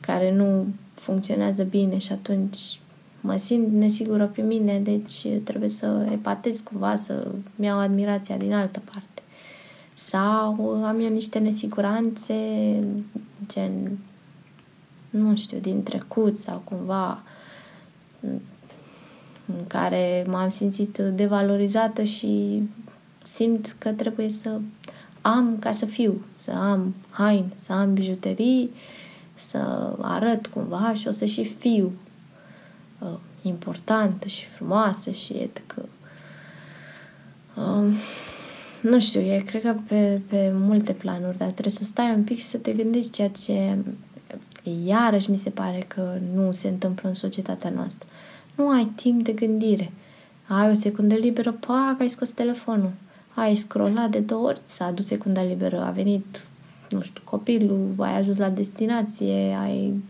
care 0.00 0.34
nu 0.34 0.66
funcționează 0.94 1.62
bine 1.62 1.98
și 1.98 2.12
atunci 2.12 2.80
mă 3.20 3.36
simt 3.36 3.72
nesigură 3.72 4.26
pe 4.26 4.42
mine, 4.42 4.78
deci 4.78 5.26
trebuie 5.44 5.68
să 5.68 6.06
epatez 6.12 6.60
cumva, 6.60 6.96
să-mi 6.96 7.66
iau 7.66 7.78
admirația 7.78 8.36
din 8.36 8.52
altă 8.52 8.82
parte. 8.84 9.22
Sau 9.92 10.82
am 10.84 11.00
eu 11.00 11.08
niște 11.08 11.38
nesiguranțe, 11.38 12.34
gen, 13.46 13.98
nu 15.10 15.36
știu, 15.36 15.58
din 15.58 15.82
trecut 15.82 16.36
sau 16.36 16.62
cumva 16.64 17.22
în 19.48 19.66
care 19.66 20.24
m-am 20.28 20.50
simțit 20.50 20.98
devalorizată 20.98 22.02
și 22.02 22.62
simt 23.22 23.76
că 23.78 23.90
trebuie 23.90 24.28
să 24.28 24.60
am 25.20 25.56
ca 25.58 25.72
să 25.72 25.86
fiu, 25.86 26.24
să 26.34 26.50
am 26.50 26.94
haine, 27.10 27.48
să 27.54 27.72
am 27.72 27.94
bijuterii, 27.94 28.70
să 29.34 29.92
arăt 30.00 30.46
cumva 30.46 30.94
și 30.94 31.08
o 31.08 31.10
să 31.10 31.24
și 31.24 31.44
fiu 31.44 31.92
uh, 32.98 33.18
importantă 33.42 34.28
și 34.28 34.46
frumoasă 34.46 35.10
și 35.10 35.32
etc. 35.32 35.74
Um, 37.56 37.92
nu 38.82 39.00
știu, 39.00 39.20
e 39.20 39.42
cred 39.46 39.62
că 39.62 39.74
pe, 39.88 40.20
pe 40.28 40.52
multe 40.54 40.92
planuri, 40.92 41.36
dar 41.36 41.48
trebuie 41.48 41.72
să 41.72 41.84
stai 41.84 42.14
un 42.14 42.24
pic 42.24 42.38
și 42.38 42.44
să 42.44 42.58
te 42.58 42.72
gândești 42.72 43.10
ceea 43.10 43.28
ce 43.28 43.76
iarăși 44.84 45.30
mi 45.30 45.36
se 45.36 45.50
pare 45.50 45.84
că 45.88 46.18
nu 46.34 46.52
se 46.52 46.68
întâmplă 46.68 47.08
în 47.08 47.14
societatea 47.14 47.70
noastră. 47.70 48.08
Nu 48.58 48.68
ai 48.68 48.84
timp 48.84 49.24
de 49.24 49.32
gândire. 49.32 49.92
Ai 50.46 50.70
o 50.70 50.74
secundă 50.74 51.14
liberă, 51.14 51.52
pac, 51.52 51.96
ai 52.00 52.08
scos 52.08 52.30
telefonul. 52.30 52.90
Ai 53.34 53.56
scrollat 53.56 54.10
de 54.10 54.18
două 54.18 54.46
ori, 54.46 54.60
s-a 54.64 54.84
adus 54.84 55.06
secunda 55.06 55.42
liberă, 55.42 55.84
a 55.84 55.90
venit, 55.90 56.46
nu 56.90 57.02
știu, 57.02 57.22
copilul, 57.24 57.94
ai 57.96 58.16
ajuns 58.16 58.36
la 58.36 58.48
destinație, 58.48 59.56
ai... 59.62 60.02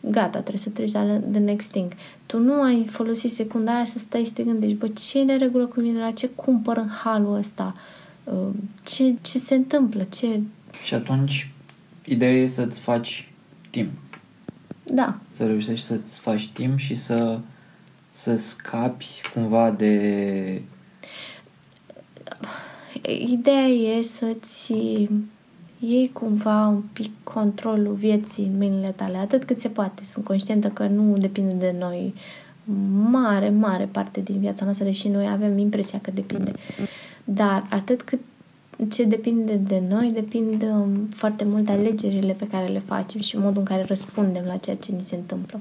Gata, 0.00 0.38
trebuie 0.38 0.58
să 0.58 0.70
treci 0.70 0.92
la 0.92 1.20
the 1.30 1.40
next 1.40 1.70
thing. 1.70 1.92
Tu 2.26 2.38
nu 2.38 2.62
ai 2.62 2.86
folosit 2.90 3.30
secunda 3.30 3.74
aia 3.74 3.84
să 3.84 3.98
stai 3.98 4.24
să 4.24 4.32
te 4.32 4.42
gândești, 4.42 4.76
bă, 4.76 4.86
ce 4.86 5.18
e 5.18 5.24
neregulă 5.24 5.66
cu 5.66 5.80
mine, 5.80 5.98
la 5.98 6.10
ce 6.10 6.28
cumpăr 6.28 6.76
în 6.76 6.88
halul 6.88 7.34
ăsta, 7.34 7.74
Uh, 8.32 8.54
ce, 8.82 9.14
ce 9.20 9.38
se 9.38 9.54
întâmplă, 9.54 10.06
ce... 10.10 10.40
Și 10.84 10.94
atunci, 10.94 11.50
ideea 12.04 12.32
e 12.32 12.46
să-ți 12.46 12.80
faci 12.80 13.30
timp. 13.70 13.90
Da, 14.84 15.18
Să 15.28 15.46
reușești 15.46 15.86
să-ți 15.86 16.18
faci 16.18 16.48
timp 16.48 16.78
și 16.78 16.94
să, 16.94 17.40
să 18.22 18.36
scapi 18.36 19.20
cumva 19.34 19.70
de... 19.70 20.62
Ideea 23.26 23.66
e 23.66 24.02
să-ți 24.02 24.72
iei 25.78 26.10
cumva 26.12 26.66
un 26.66 26.82
pic 26.92 27.10
controlul 27.22 27.94
vieții 27.94 28.44
în 28.44 28.56
mâinile 28.56 28.92
tale, 28.96 29.16
atât 29.16 29.44
cât 29.44 29.56
se 29.56 29.68
poate. 29.68 30.04
Sunt 30.04 30.24
conștientă 30.24 30.68
că 30.68 30.86
nu 30.86 31.18
depinde 31.18 31.54
de 31.54 31.74
noi 31.78 32.14
mare, 33.10 33.50
mare 33.50 33.84
parte 33.84 34.20
din 34.20 34.40
viața 34.40 34.64
noastră, 34.64 34.86
deși 34.86 35.08
noi 35.08 35.28
avem 35.28 35.58
impresia 35.58 35.98
că 36.00 36.10
depinde. 36.10 36.52
Dar 37.24 37.66
atât 37.70 38.02
cât 38.02 38.20
ce 38.90 39.04
depinde 39.04 39.54
de 39.54 39.82
noi, 39.88 40.10
depind 40.14 40.62
um, 40.62 41.08
foarte 41.14 41.44
mult 41.44 41.64
de 41.64 41.72
alegerile 41.72 42.32
pe 42.32 42.46
care 42.46 42.66
le 42.66 42.82
facem 42.86 43.20
și 43.20 43.38
modul 43.38 43.58
în 43.58 43.64
care 43.64 43.84
răspundem 43.84 44.44
la 44.46 44.56
ceea 44.56 44.76
ce 44.76 44.92
ni 44.92 45.02
se 45.02 45.14
întâmplă. 45.14 45.60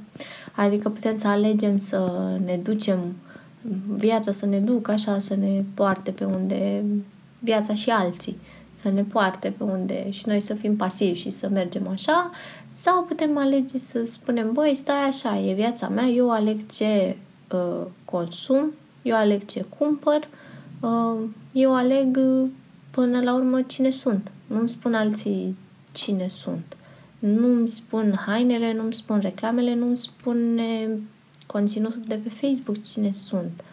Adică 0.56 0.90
putem 0.90 1.18
să 1.18 1.28
alegem 1.28 1.78
să 1.78 2.30
ne 2.46 2.60
ducem 2.64 3.00
viața, 3.96 4.32
să 4.32 4.46
ne 4.46 4.60
ducă 4.60 4.92
așa, 4.92 5.20
să 5.20 5.36
ne 5.36 5.64
poarte 5.74 6.12
pe 6.12 6.24
unde 6.24 6.84
viața 7.40 7.74
și 7.74 7.90
alții 7.90 8.38
să 8.82 8.90
ne 8.90 9.04
poarte 9.04 9.54
pe 9.58 9.64
unde 9.64 10.12
și 10.12 10.28
noi 10.28 10.40
să 10.40 10.54
fim 10.54 10.76
pasivi 10.76 11.20
și 11.20 11.30
să 11.30 11.50
mergem 11.50 11.88
așa, 11.88 12.32
sau 12.70 13.04
putem 13.04 13.38
alege 13.38 13.78
să 13.78 14.06
spunem, 14.06 14.54
băi, 14.54 14.76
stai 14.76 15.08
așa, 15.08 15.40
e 15.40 15.54
viața 15.54 15.88
mea, 15.88 16.06
eu 16.06 16.32
aleg 16.32 16.60
ce 16.66 17.16
uh, 17.54 17.86
consum, 18.06 18.72
eu 19.02 19.16
aleg 19.16 19.46
ce 19.46 19.66
cumpăr, 19.78 20.28
uh, 20.82 21.20
eu 21.52 21.76
aleg 21.76 22.18
uh, 22.18 22.48
până 22.98 23.22
la 23.22 23.34
urmă 23.34 23.62
cine 23.62 23.90
sunt. 23.90 24.32
Nu-mi 24.48 24.70
spun 24.70 24.94
alții 24.94 25.56
cine 25.92 26.28
sunt. 26.28 26.78
Nu-mi 27.20 27.70
spun 27.70 28.20
hainele, 28.26 28.74
nu-mi 28.74 28.94
spun 28.94 29.20
reclamele, 29.20 29.76
nu-mi 29.76 29.98
spune 29.98 30.90
conținutul 31.46 32.04
de 32.08 32.16
pe 32.16 32.30
Facebook 32.30 32.82
cine 32.84 33.12
sunt. 33.12 33.64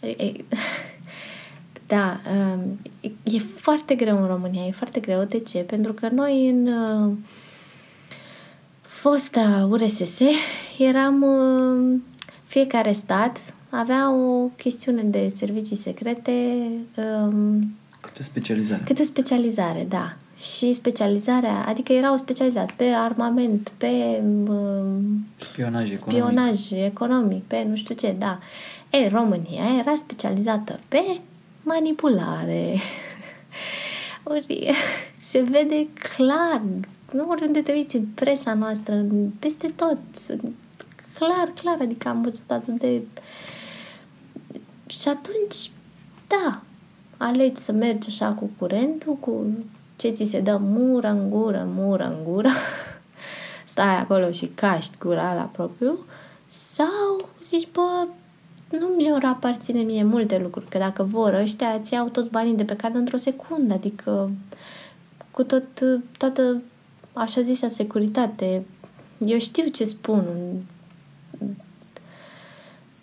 Da, 1.86 2.20
um, 2.54 2.78
e 3.22 3.38
foarte 3.38 3.94
greu 3.94 4.20
în 4.20 4.26
România, 4.26 4.66
e 4.66 4.70
foarte 4.70 5.00
greu. 5.00 5.24
De 5.24 5.38
ce? 5.38 5.58
Pentru 5.58 5.92
că 5.92 6.08
noi 6.12 6.48
în 6.48 6.66
uh, 6.66 7.12
fosta 8.80 9.68
URSS 9.70 10.20
eram 10.78 11.22
uh, 11.22 12.00
fiecare 12.46 12.92
stat 12.92 13.54
avea 13.70 14.12
o 14.12 14.46
chestiune 14.56 15.02
de 15.02 15.28
servicii 15.28 15.76
secrete 15.76 16.66
um, 16.96 17.76
câte 18.00 18.18
o 18.20 18.22
specializare. 18.22 18.82
Câte 18.84 19.00
o 19.02 19.04
specializare, 19.04 19.86
da. 19.88 20.16
Și 20.36 20.72
specializarea, 20.72 21.64
adică 21.66 21.92
erau 21.92 22.16
specializați 22.16 22.74
pe 22.74 22.84
armament, 22.84 23.72
pe 23.76 24.22
um, 24.22 25.26
spionaj, 25.36 25.92
spionaj 25.92 26.70
economic. 26.70 26.92
economic, 26.92 27.42
pe 27.42 27.64
nu 27.68 27.76
știu 27.76 27.94
ce, 27.94 28.14
da. 28.18 28.38
E, 28.90 29.08
România 29.08 29.64
era 29.78 29.94
specializată 29.94 30.80
pe 30.88 31.20
manipulare. 31.62 32.76
Ori 34.22 34.74
se 35.20 35.40
vede 35.40 35.86
clar, 36.16 36.62
nu 37.12 37.28
oriunde 37.28 37.60
te 37.60 37.72
uiți 37.72 37.96
în 37.96 38.04
presa 38.14 38.54
noastră, 38.54 39.04
peste 39.38 39.72
tot, 39.76 39.98
clar, 41.14 41.52
clar, 41.60 41.76
adică 41.80 42.08
am 42.08 42.22
văzut 42.22 42.50
atât 42.50 42.78
de... 42.78 43.00
Și 44.86 45.08
atunci, 45.08 45.70
da, 46.26 46.62
alegi 47.18 47.60
să 47.60 47.72
mergi 47.72 48.08
așa 48.08 48.32
cu 48.32 48.50
curentul, 48.58 49.16
cu 49.20 49.46
ce 49.96 50.08
ți 50.08 50.24
se 50.24 50.40
dă 50.40 50.56
mură 50.56 51.08
în 51.08 51.30
gură, 51.30 51.68
mură 51.74 52.04
în 52.04 52.32
gură, 52.32 52.50
stai 53.64 53.98
acolo 53.98 54.30
și 54.30 54.46
caști 54.46 54.98
gura 54.98 55.34
la 55.34 55.50
propriu, 55.52 55.98
sau 56.46 57.28
zici, 57.42 57.68
bă, 57.72 58.06
nu 58.78 58.86
mi-or 58.86 59.24
aparține 59.24 59.80
mie 59.80 60.04
multe 60.04 60.38
lucruri, 60.38 60.68
că 60.68 60.78
dacă 60.78 61.02
vor 61.02 61.32
ăștia, 61.32 61.78
ți 61.78 61.94
iau 61.94 62.08
toți 62.08 62.30
banii 62.30 62.54
de 62.54 62.64
pe 62.64 62.76
card 62.76 62.94
într-o 62.94 63.16
secundă, 63.16 63.74
adică 63.74 64.30
cu 65.30 65.42
tot, 65.42 65.66
toată 66.16 66.62
așa 67.12 67.40
zisă 67.40 67.68
securitate. 67.68 68.66
Eu 69.18 69.38
știu 69.38 69.66
ce 69.66 69.84
spun. 69.84 70.24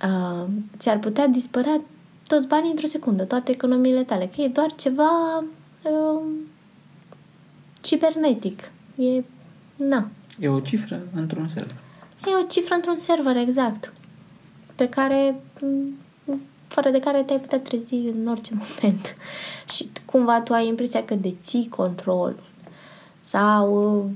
Uh, 0.04 0.48
ți-ar 0.78 1.00
putea 1.00 1.28
dispărea 1.28 1.82
toți 2.28 2.48
banii 2.48 2.70
într-o 2.70 2.88
secundă, 2.88 3.24
toate 3.24 3.52
economiile 3.52 4.04
tale, 4.04 4.30
că 4.36 4.42
e 4.42 4.48
doar 4.48 4.76
ceva 4.76 5.44
uh, 5.84 6.24
cibernetic. 7.82 8.72
E, 8.96 9.24
na. 9.76 10.08
E 10.40 10.48
o 10.48 10.60
cifră 10.60 11.02
într-un 11.16 11.48
server. 11.48 11.76
E 12.26 12.44
o 12.44 12.48
cifră 12.48 12.76
într-un 12.76 12.98
server, 12.98 13.36
exact 13.36 13.94
pe 14.76 14.90
care 14.90 15.42
fără 16.68 16.90
de 16.90 17.00
care 17.00 17.24
te-ai 17.24 17.40
putea 17.40 17.60
trezi 17.60 17.94
în 17.94 18.28
orice 18.28 18.54
moment. 18.62 19.16
Și 19.70 19.90
cumva 20.06 20.42
tu 20.42 20.54
ai 20.54 20.68
impresia 20.68 21.06
că 21.06 21.16
deții 21.16 21.68
controlul. 21.70 22.44
Sau, 23.20 24.10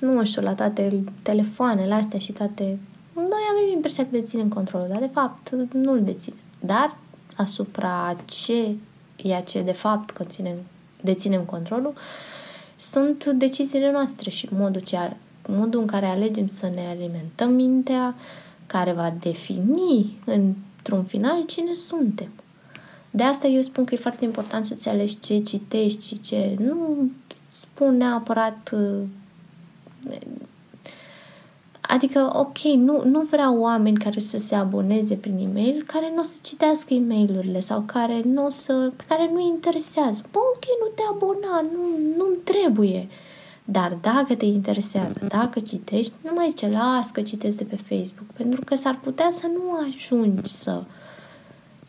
nu 0.00 0.24
știu, 0.24 0.42
la 0.42 0.54
toate 0.54 1.04
telefoanele 1.22 1.94
astea 1.94 2.18
și 2.18 2.32
toate... 2.32 2.78
Noi 3.14 3.42
avem 3.50 3.74
impresia 3.74 4.02
că 4.02 4.08
deținem 4.10 4.48
controlul, 4.48 4.88
dar 4.88 4.98
de 4.98 5.10
fapt 5.12 5.50
nu-l 5.72 6.04
deținem. 6.04 6.38
Dar 6.60 6.96
asupra 7.36 8.16
ce 8.24 8.74
e 9.16 9.42
ce 9.46 9.62
de 9.62 9.72
fapt 9.72 10.10
conținem, 10.10 10.56
deținem 11.00 11.42
controlul, 11.42 11.94
sunt 12.76 13.24
deciziile 13.24 13.90
noastre 13.90 14.30
și 14.30 14.48
modul, 14.52 14.80
ce, 14.80 14.96
modul 15.48 15.80
în 15.80 15.86
care 15.86 16.06
alegem 16.06 16.48
să 16.48 16.70
ne 16.74 16.86
alimentăm 16.88 17.52
mintea, 17.52 18.14
uh, 18.16 18.24
care 18.66 18.92
va 18.92 19.14
defini 19.20 20.18
într-un 20.24 21.04
final 21.04 21.44
cine 21.46 21.74
suntem. 21.74 22.28
De 23.10 23.22
asta 23.22 23.46
eu 23.46 23.60
spun 23.60 23.84
că 23.84 23.94
e 23.94 23.98
foarte 23.98 24.24
important 24.24 24.64
să-ți 24.64 24.88
alegi 24.88 25.20
ce 25.20 25.42
citești 25.42 26.06
și 26.06 26.20
ce 26.20 26.56
nu 26.58 27.10
spun 27.48 27.96
neapărat 27.96 28.70
uh, 28.72 29.02
Adică, 31.88 32.30
ok, 32.32 32.58
nu, 32.58 33.02
nu 33.04 33.20
vreau 33.30 33.58
oameni 33.58 33.96
care 33.96 34.20
să 34.20 34.38
se 34.38 34.54
aboneze 34.54 35.14
prin 35.14 35.38
e-mail, 35.38 35.82
care 35.86 36.12
nu 36.14 36.20
o 36.20 36.24
să 36.24 36.36
citească 36.42 36.94
e 36.94 37.00
mail 37.00 37.56
sau 37.58 37.80
care 37.80 38.22
nu 38.24 38.44
o 38.44 38.48
să, 38.48 38.92
pe 38.96 39.04
care 39.08 39.30
nu 39.32 39.40
interesează. 39.40 40.22
Bă, 40.32 40.38
ok, 40.54 40.64
nu 40.82 40.92
te 40.94 41.02
abona, 41.10 41.64
nu, 41.72 42.14
nu-mi 42.16 42.36
trebuie. 42.44 43.08
Uh, 43.08 43.24
dar 43.68 43.98
dacă 44.00 44.34
te 44.34 44.44
interesează, 44.44 45.20
dacă 45.28 45.60
citești, 45.60 46.12
nu 46.24 46.30
mai 46.34 46.46
zice, 46.48 46.68
las 46.68 47.10
că 47.10 47.20
citesc 47.20 47.56
de 47.56 47.64
pe 47.64 47.76
Facebook, 47.76 48.30
pentru 48.36 48.60
că 48.64 48.74
s-ar 48.74 48.98
putea 49.02 49.28
să 49.30 49.46
nu 49.46 49.88
ajungi 49.88 50.50
să... 50.50 50.82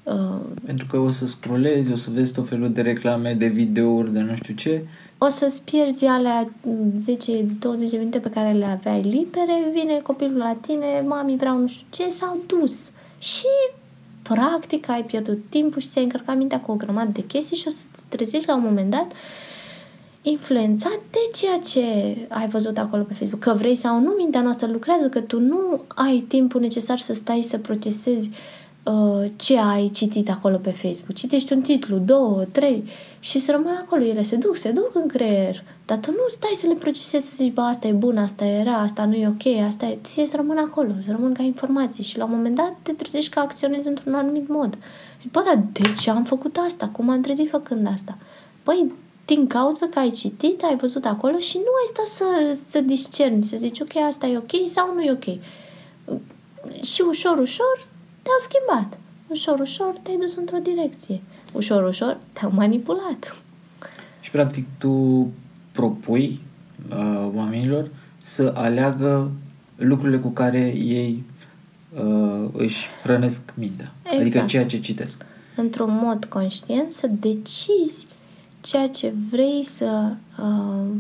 Uh, 0.03 0.39
pentru 0.65 0.87
că 0.87 0.97
o 0.97 1.11
să 1.11 1.25
scrollezi, 1.25 1.91
o 1.91 1.95
să 1.95 2.09
vezi 2.09 2.33
tot 2.33 2.47
felul 2.47 2.71
de 2.71 2.81
reclame, 2.81 3.33
de 3.33 3.47
videouri, 3.47 4.13
de 4.13 4.19
nu 4.19 4.35
știu 4.35 4.53
ce. 4.53 4.83
O 5.17 5.27
să-ți 5.29 5.63
pierzi 5.63 6.05
alea 6.05 6.43
10-20 6.43 6.49
de 7.59 7.97
minute 7.97 8.19
pe 8.19 8.29
care 8.29 8.51
le 8.51 8.65
aveai 8.65 9.01
libere, 9.01 9.71
vine 9.73 9.99
copilul 9.99 10.37
la 10.37 10.57
tine, 10.61 11.03
mami 11.07 11.37
vreau 11.37 11.57
nu 11.57 11.67
știu 11.67 11.85
ce, 11.89 12.09
s-au 12.09 12.37
dus. 12.47 12.91
Și 13.17 13.47
practic 14.21 14.89
ai 14.89 15.03
pierdut 15.03 15.39
timpul 15.49 15.81
și 15.81 15.87
ți-ai 15.87 16.03
încărcat 16.03 16.37
mintea 16.37 16.59
cu 16.59 16.71
o 16.71 16.75
grămadă 16.75 17.11
de 17.11 17.25
chestii 17.25 17.57
și 17.57 17.67
o 17.67 17.71
să 17.71 17.83
te 17.91 18.15
trezești 18.15 18.47
la 18.47 18.55
un 18.55 18.63
moment 18.63 18.91
dat 18.91 19.11
uh, 19.11 19.17
influențat 20.29 20.99
de 21.11 21.19
ceea 21.33 21.59
ce 21.59 21.81
ai 22.29 22.47
văzut 22.47 22.77
acolo 22.77 23.03
pe 23.03 23.13
Facebook. 23.13 23.39
Că 23.39 23.53
vrei 23.53 23.75
sau 23.75 23.99
nu, 23.99 24.09
mintea 24.17 24.41
noastră 24.41 24.67
lucrează, 24.71 25.07
că 25.07 25.19
tu 25.19 25.39
nu 25.39 25.81
ai 25.87 26.25
timpul 26.27 26.61
necesar 26.61 26.97
să 26.97 27.13
stai 27.13 27.41
să 27.41 27.57
procesezi 27.57 28.29
uh, 28.83 29.25
ce 29.35 29.57
ai 29.59 29.89
citit 29.93 30.29
acolo 30.29 30.57
pe 30.57 30.69
Facebook. 30.69 31.13
Citești 31.13 31.53
un 31.53 31.61
titlu, 31.61 31.97
două, 31.97 32.43
trei 32.51 32.83
și 33.27 33.39
să 33.39 33.51
rămână 33.51 33.77
acolo. 33.81 34.03
Ele 34.03 34.23
se 34.23 34.35
duc, 34.35 34.55
se 34.55 34.71
duc 34.71 34.91
în 34.93 35.07
creier. 35.07 35.63
Dar 35.85 35.97
tu 35.97 36.11
nu 36.11 36.25
stai 36.27 36.53
să 36.55 36.67
le 36.67 36.73
procesezi, 36.73 37.27
să 37.27 37.33
zici, 37.35 37.53
bă, 37.53 37.61
asta 37.61 37.87
e 37.87 37.91
bun, 37.91 38.17
asta 38.17 38.45
e 38.45 38.63
rea, 38.63 38.77
asta 38.77 39.05
nu 39.05 39.13
e 39.13 39.27
ok, 39.27 39.65
asta 39.65 39.85
e... 39.85 39.97
Ție 40.03 40.25
să 40.25 40.35
rămână 40.35 40.61
acolo, 40.61 40.91
să 41.05 41.11
rămână 41.11 41.33
ca 41.33 41.43
informații 41.43 42.03
și 42.03 42.17
la 42.17 42.23
un 42.23 42.31
moment 42.31 42.55
dat 42.55 42.75
te 42.81 42.91
trezești 42.91 43.29
că 43.29 43.39
acționezi 43.39 43.87
într-un 43.87 44.13
anumit 44.13 44.47
mod. 44.47 44.77
Și, 45.21 45.27
bă, 45.27 45.41
dar 45.45 45.63
de 45.71 45.93
ce 46.01 46.09
am 46.09 46.23
făcut 46.23 46.57
asta? 46.65 46.87
Cum 46.87 47.09
am 47.09 47.21
trezit 47.21 47.49
făcând 47.49 47.87
asta? 47.87 48.17
Păi, 48.63 48.91
din 49.25 49.47
cauza 49.47 49.87
că 49.89 49.99
ai 49.99 50.11
citit, 50.11 50.63
ai 50.63 50.75
văzut 50.75 51.05
acolo 51.05 51.37
și 51.37 51.57
nu 51.57 51.71
ai 51.79 51.87
stat 51.87 52.05
să, 52.05 52.59
să 52.67 52.81
discerni, 52.81 53.43
să 53.43 53.57
zici, 53.57 53.79
ok, 53.79 53.95
asta 53.95 54.27
e 54.27 54.37
ok 54.37 54.69
sau 54.69 54.93
nu 54.93 55.01
e 55.01 55.11
ok. 55.11 55.37
Și 56.83 57.01
ușor, 57.01 57.37
ușor 57.37 57.87
te-au 58.21 58.37
schimbat. 58.39 58.99
Ușor, 59.27 59.59
ușor 59.59 59.93
te-ai 60.01 60.17
dus 60.17 60.35
într-o 60.35 60.57
direcție. 60.57 61.21
Ușor, 61.53 61.87
ușor 61.87 62.17
te-au 62.33 62.51
manipulat. 62.53 63.35
Și 64.21 64.31
practic 64.31 64.65
tu 64.77 65.27
propui 65.71 66.39
uh, 66.89 67.29
oamenilor 67.35 67.89
să 68.17 68.53
aleagă 68.55 69.31
lucrurile 69.75 70.19
cu 70.19 70.29
care 70.29 70.73
ei 70.75 71.23
uh, 71.93 72.49
își 72.51 72.87
hrănesc 73.03 73.53
mintea. 73.53 73.91
Exact. 74.03 74.21
Adică 74.21 74.45
ceea 74.45 74.65
ce 74.65 74.79
citesc. 74.79 75.25
Într-un 75.55 75.99
mod 76.01 76.25
conștient 76.25 76.91
să 76.91 77.07
decizi 77.19 78.07
ceea 78.61 78.89
ce 78.89 79.13
vrei 79.29 79.63
să 79.63 80.13
uh, 80.39 80.95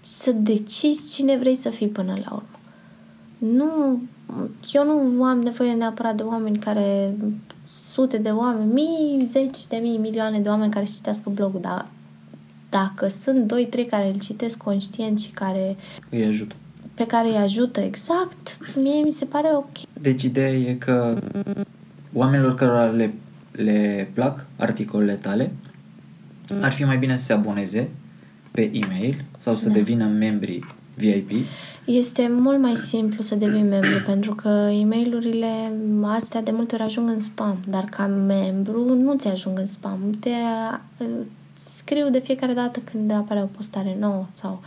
să 0.00 0.32
decizi 0.32 1.14
cine 1.14 1.36
vrei 1.36 1.54
să 1.54 1.70
fii 1.70 1.88
până 1.88 2.12
la 2.24 2.32
urmă. 2.32 2.58
Nu, 3.38 4.00
eu 4.72 4.84
nu 4.84 5.24
am 5.24 5.40
nevoie 5.40 5.72
neapărat 5.72 6.16
de 6.16 6.22
oameni 6.22 6.58
care 6.58 7.14
sute 7.70 8.18
de 8.18 8.28
oameni, 8.28 8.72
mii, 8.72 9.26
zeci 9.26 9.66
de 9.66 9.76
mii, 9.76 9.98
milioane 9.98 10.38
de 10.38 10.48
oameni 10.48 10.72
care 10.72 10.84
citească 10.84 11.30
blogul, 11.30 11.60
dar 11.60 11.86
dacă 12.70 13.08
sunt 13.08 13.46
doi, 13.46 13.66
trei 13.66 13.86
care 13.86 14.08
îl 14.08 14.18
citesc 14.18 14.58
conștient 14.62 15.20
și 15.20 15.30
care 15.30 15.76
îi 16.10 16.24
ajută 16.24 16.54
pe 17.00 17.06
care 17.06 17.28
îi 17.28 17.36
ajută 17.36 17.80
exact, 17.80 18.58
mie 18.76 19.02
mi 19.02 19.10
se 19.10 19.24
pare 19.24 19.48
ok. 19.54 20.00
Deci 20.00 20.22
ideea 20.22 20.50
e 20.50 20.74
că 20.74 21.18
oamenilor 22.12 22.54
care 22.54 22.90
le, 22.90 23.14
le 23.52 24.10
plac 24.12 24.46
articolele 24.56 25.14
tale 25.14 25.52
ar 26.60 26.72
fi 26.72 26.84
mai 26.84 26.98
bine 26.98 27.16
să 27.16 27.24
se 27.24 27.32
aboneze 27.32 27.88
pe 28.50 28.70
e-mail 28.72 29.24
sau 29.38 29.56
să 29.56 29.66
da. 29.66 29.72
devină 29.72 30.06
membri 30.06 30.74
VIP. 31.00 31.30
Este 31.84 32.30
mult 32.30 32.58
mai 32.58 32.76
simplu 32.76 33.22
să 33.22 33.34
devii 33.34 33.62
membru 33.62 34.02
pentru 34.06 34.34
că 34.34 34.48
e 34.48 34.84
mail 34.84 35.22
astea 36.02 36.42
de 36.42 36.50
multe 36.50 36.74
ori 36.74 36.84
ajung 36.84 37.08
în 37.08 37.20
spam, 37.20 37.58
dar 37.68 37.84
ca 37.84 38.06
membru 38.06 38.94
nu 38.94 39.16
ți 39.16 39.28
ajung 39.28 39.58
în 39.58 39.66
spam. 39.66 39.98
Te, 40.20 40.30
scriu 41.54 42.10
de 42.10 42.18
fiecare 42.18 42.52
dată 42.52 42.80
când 42.90 43.10
apare 43.10 43.42
o 43.42 43.46
postare 43.46 43.96
nouă 43.98 44.26
sau... 44.30 44.62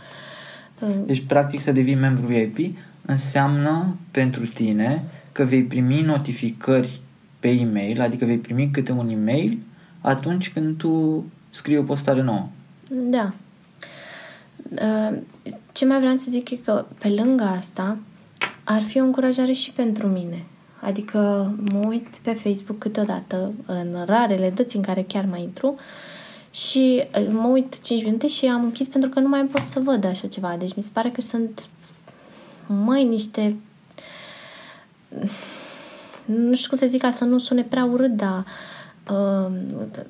Uh, 0.80 0.88
Deci, 1.06 1.24
practic, 1.26 1.60
să 1.60 1.72
devii 1.72 1.94
membru 1.94 2.26
VIP 2.26 2.76
înseamnă 3.06 3.96
pentru 4.10 4.46
tine 4.46 5.04
că 5.32 5.44
vei 5.44 5.62
primi 5.62 6.00
notificări 6.00 7.00
pe 7.40 7.48
e-mail, 7.48 8.00
adică 8.00 8.24
vei 8.24 8.38
primi 8.38 8.70
câte 8.70 8.92
un 8.92 9.08
e-mail 9.08 9.58
atunci 10.00 10.52
când 10.52 10.76
tu 10.76 11.24
scrii 11.50 11.76
o 11.76 11.82
postare 11.82 12.22
nouă. 12.22 12.48
Da. 12.88 13.32
Uh, 14.70 15.18
Ce 15.72 15.84
mai 15.84 15.98
vreau 15.98 16.16
să 16.16 16.30
zic 16.30 16.50
e 16.50 16.56
că 16.56 16.86
pe 16.98 17.08
lângă 17.08 17.44
asta 17.44 17.98
ar 18.64 18.82
fi 18.82 19.00
o 19.00 19.04
încurajare 19.04 19.52
și 19.52 19.72
pentru 19.72 20.06
mine. 20.06 20.44
Adică 20.80 21.52
mă 21.72 21.86
uit 21.86 22.18
pe 22.22 22.32
Facebook 22.32 22.78
câteodată, 22.78 23.52
în 23.66 24.02
rarele 24.06 24.50
dăți 24.50 24.76
în 24.76 24.82
care 24.82 25.02
chiar 25.02 25.26
mai 25.30 25.42
intru, 25.42 25.74
și 26.50 27.04
uh, 27.18 27.26
mă 27.30 27.48
uit 27.48 27.80
5 27.80 28.04
minute 28.04 28.26
și 28.26 28.46
am 28.46 28.62
închis 28.62 28.88
pentru 28.88 29.10
că 29.10 29.20
nu 29.20 29.28
mai 29.28 29.44
pot 29.44 29.62
să 29.62 29.80
văd 29.80 30.04
așa 30.04 30.26
ceva. 30.28 30.56
Deci 30.58 30.74
mi 30.74 30.82
se 30.82 30.90
pare 30.92 31.10
că 31.10 31.20
sunt, 31.20 31.68
măi, 32.66 33.04
niște 33.04 33.56
nu 36.24 36.54
știu 36.54 36.68
cum 36.68 36.78
să 36.78 36.86
zic 36.86 37.00
ca 37.00 37.10
să 37.10 37.24
nu 37.24 37.38
sune 37.38 37.62
prea 37.62 37.84
urât, 37.84 38.10
dar 38.10 38.38
uh, 38.38 38.44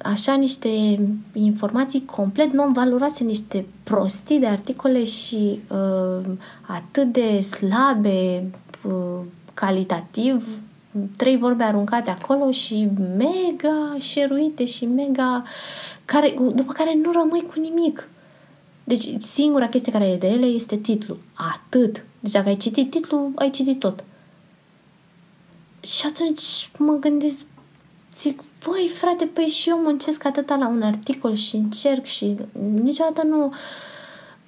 așa 0.02 0.34
niște 0.34 0.98
informații 1.32 2.04
complet 2.04 2.52
non-valoroase, 2.52 3.24
niște 3.24 3.66
prostii 3.82 4.38
de 4.38 4.46
articole 4.46 5.04
și 5.04 5.60
uh, 5.68 6.26
atât 6.60 7.12
de 7.12 7.40
slabe 7.40 8.50
uh, 8.82 9.20
calitativ, 9.54 10.48
trei 11.16 11.36
vorbe 11.36 11.62
aruncate 11.62 12.10
acolo 12.10 12.50
și 12.50 12.88
mega 13.16 13.96
șeruite 13.98 14.64
și 14.64 14.86
mega 14.86 15.44
care, 16.04 16.34
după 16.54 16.72
care 16.72 16.98
nu 17.02 17.12
rămâi 17.12 17.46
cu 17.52 17.60
nimic. 17.60 18.08
Deci 18.84 19.08
singura 19.18 19.68
chestie 19.68 19.92
care 19.92 20.08
e 20.08 20.16
de 20.16 20.26
ele 20.26 20.46
este 20.46 20.76
titlul. 20.76 21.18
Atât. 21.34 22.04
Deci 22.20 22.32
dacă 22.32 22.48
ai 22.48 22.56
citit 22.56 22.90
titlul, 22.90 23.32
ai 23.34 23.50
citit 23.50 23.78
tot. 23.78 24.04
Și 25.80 26.06
atunci 26.06 26.70
mă 26.78 26.92
gândesc, 27.00 27.46
zic, 28.14 28.42
băi 28.66 28.90
frate, 28.94 29.24
păi 29.24 29.44
și 29.44 29.68
eu 29.68 29.78
muncesc 29.78 30.24
atâta 30.24 30.56
la 30.56 30.68
un 30.68 30.82
articol 30.82 31.34
și 31.34 31.56
încerc 31.56 32.04
și 32.04 32.36
niciodată 32.82 33.26
nu 33.26 33.52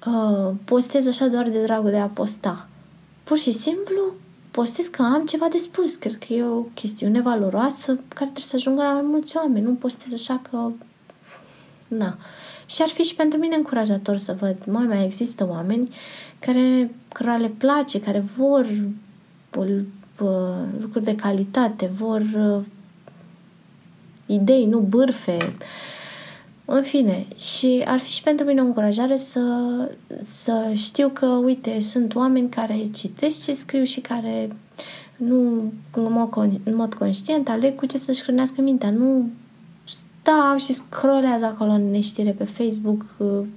uh, 0.05 0.53
postez 0.65 1.07
așa 1.07 1.27
doar 1.27 1.49
de 1.49 1.63
dragul 1.63 1.89
de 1.89 1.97
a 1.97 2.07
posta. 2.07 2.67
Pur 3.23 3.37
și 3.37 3.51
simplu 3.51 4.01
postez 4.51 4.87
că 4.87 5.01
am 5.01 5.25
ceva 5.25 5.47
de 5.51 5.57
spus. 5.57 5.95
Cred 5.95 6.17
că 6.17 6.33
e 6.33 6.43
o 6.43 6.61
chestiune 6.61 7.21
valoroasă 7.21 7.91
care 7.93 8.31
trebuie 8.31 8.43
să 8.43 8.55
ajungă 8.55 8.81
la 8.81 8.91
mai 8.91 9.01
mulți 9.05 9.37
oameni. 9.37 9.65
Nu 9.65 9.73
postez 9.73 10.13
așa 10.13 10.41
că... 10.49 10.71
Na. 11.87 12.17
Și 12.65 12.81
ar 12.81 12.87
fi 12.87 13.01
și 13.01 13.15
pentru 13.15 13.39
mine 13.39 13.55
încurajator 13.55 14.17
să 14.17 14.35
văd, 14.39 14.55
mai 14.65 14.85
mai 14.85 15.03
există 15.03 15.47
oameni 15.49 15.89
care, 16.39 16.95
care 17.13 17.37
le 17.37 17.47
place, 17.47 18.01
care 18.01 18.23
vor 18.37 18.67
lucruri 20.79 21.05
de 21.05 21.15
calitate, 21.15 21.91
vor 21.97 22.21
uh, 22.35 22.63
idei, 24.27 24.65
nu 24.65 24.79
bârfe. 24.79 25.53
În 26.65 26.83
fine, 26.83 27.25
și 27.37 27.83
ar 27.85 27.99
fi 27.99 28.11
și 28.11 28.23
pentru 28.23 28.45
mine 28.45 28.61
o 28.61 28.65
încurajare 28.65 29.15
să, 29.15 29.41
să 30.21 30.71
știu 30.75 31.09
că, 31.09 31.25
uite, 31.25 31.79
sunt 31.79 32.15
oameni 32.15 32.49
care 32.49 32.87
citesc 32.93 33.43
ce 33.43 33.53
scriu 33.53 33.83
și 33.83 33.99
care 33.99 34.55
nu, 35.17 35.71
în 35.91 36.11
mod, 36.11 36.51
în 36.63 36.75
mod 36.75 36.93
conștient, 36.93 37.49
aleg 37.49 37.75
cu 37.75 37.85
ce 37.85 37.97
să-și 37.97 38.21
hrănească 38.21 38.61
mintea. 38.61 38.89
Nu 38.89 39.29
stau 39.83 40.57
și 40.57 40.73
scrollează 40.73 41.45
acolo 41.45 41.71
în 41.71 41.89
neștire 41.91 42.31
pe 42.31 42.43
Facebook 42.43 43.05
uh, 43.17 43.47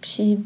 și 0.00 0.38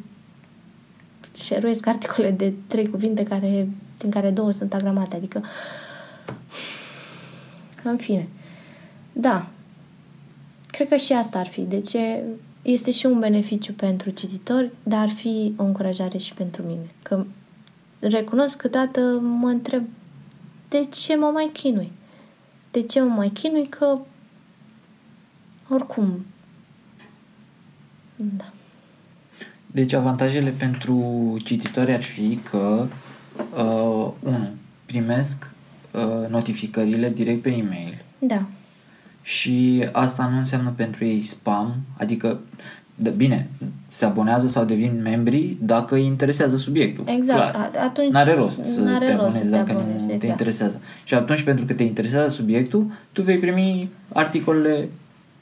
șeruiesc 1.43 1.87
articole 1.87 2.31
de 2.31 2.53
trei 2.67 2.89
cuvinte 2.89 3.23
care 3.23 3.69
din 3.99 4.11
care 4.11 4.31
două 4.31 4.51
sunt 4.51 4.75
agramate, 4.75 5.17
adică 5.17 5.43
în 7.83 7.97
fine. 7.97 8.29
Da. 9.21 9.47
Cred 10.67 10.89
că 10.89 10.97
și 10.97 11.13
asta 11.13 11.39
ar 11.39 11.47
fi. 11.47 11.61
De 11.61 11.81
ce 11.81 12.23
este 12.63 12.91
și 12.91 13.07
un 13.07 13.19
beneficiu 13.19 13.73
pentru 13.73 14.11
cititori, 14.11 14.71
dar 14.83 15.01
ar 15.01 15.09
fi 15.09 15.55
o 15.57 15.63
încurajare 15.63 16.19
și 16.19 16.35
pentru 16.35 16.63
mine. 16.63 16.87
Că 17.03 17.25
recunosc 17.99 18.57
că 18.57 18.69
dată 18.69 19.01
mă 19.21 19.49
întreb 19.49 19.85
de 20.69 20.81
ce 20.85 21.17
mă 21.17 21.31
mai 21.33 21.51
chinui? 21.53 21.93
De 22.71 22.83
ce 22.83 23.01
mă 23.01 23.15
mai 23.15 23.29
chinui? 23.29 23.67
Că 23.67 23.99
oricum 25.69 26.25
da. 28.37 28.53
Deci 29.67 29.93
avantajele 29.93 30.51
pentru 30.51 31.37
cititori 31.45 31.93
ar 31.93 32.03
fi 32.03 32.41
că 32.51 32.87
uh, 33.57 34.13
1. 34.23 34.49
Primesc 34.85 35.51
uh, 35.91 36.29
notificările 36.29 37.11
direct 37.11 37.43
pe 37.43 37.51
e-mail. 37.51 38.05
Da. 38.19 38.47
Și 39.23 39.89
asta 39.93 40.29
nu 40.33 40.37
înseamnă 40.37 40.73
pentru 40.77 41.05
ei 41.05 41.21
spam, 41.21 41.75
adică 41.97 42.39
de, 42.95 43.11
bine, 43.11 43.49
se 43.89 44.05
abonează 44.05 44.47
sau 44.47 44.65
devin 44.65 45.01
membri 45.03 45.57
dacă 45.61 45.95
îi 45.95 46.05
interesează 46.05 46.57
subiectul. 46.57 47.05
Exact. 47.09 47.53
Clar. 47.53 47.71
Atunci 47.87 48.13
N-are 48.13 48.35
rost 48.35 48.65
să 48.65 48.81
n-are 48.81 49.07
te 49.07 49.15
rost 49.15 49.21
abonezi 49.21 49.37
să 49.37 49.43
te 49.45 49.57
dacă 49.57 49.71
abonezi, 49.71 50.07
nu 50.07 50.13
exact. 50.13 50.21
te 50.21 50.27
interesează. 50.27 50.81
Și 51.05 51.15
atunci, 51.15 51.43
pentru 51.43 51.65
că 51.65 51.73
te 51.73 51.83
interesează 51.83 52.29
subiectul, 52.29 52.87
tu 53.13 53.23
vei 53.23 53.39
primi 53.39 53.89
articolele 54.13 54.89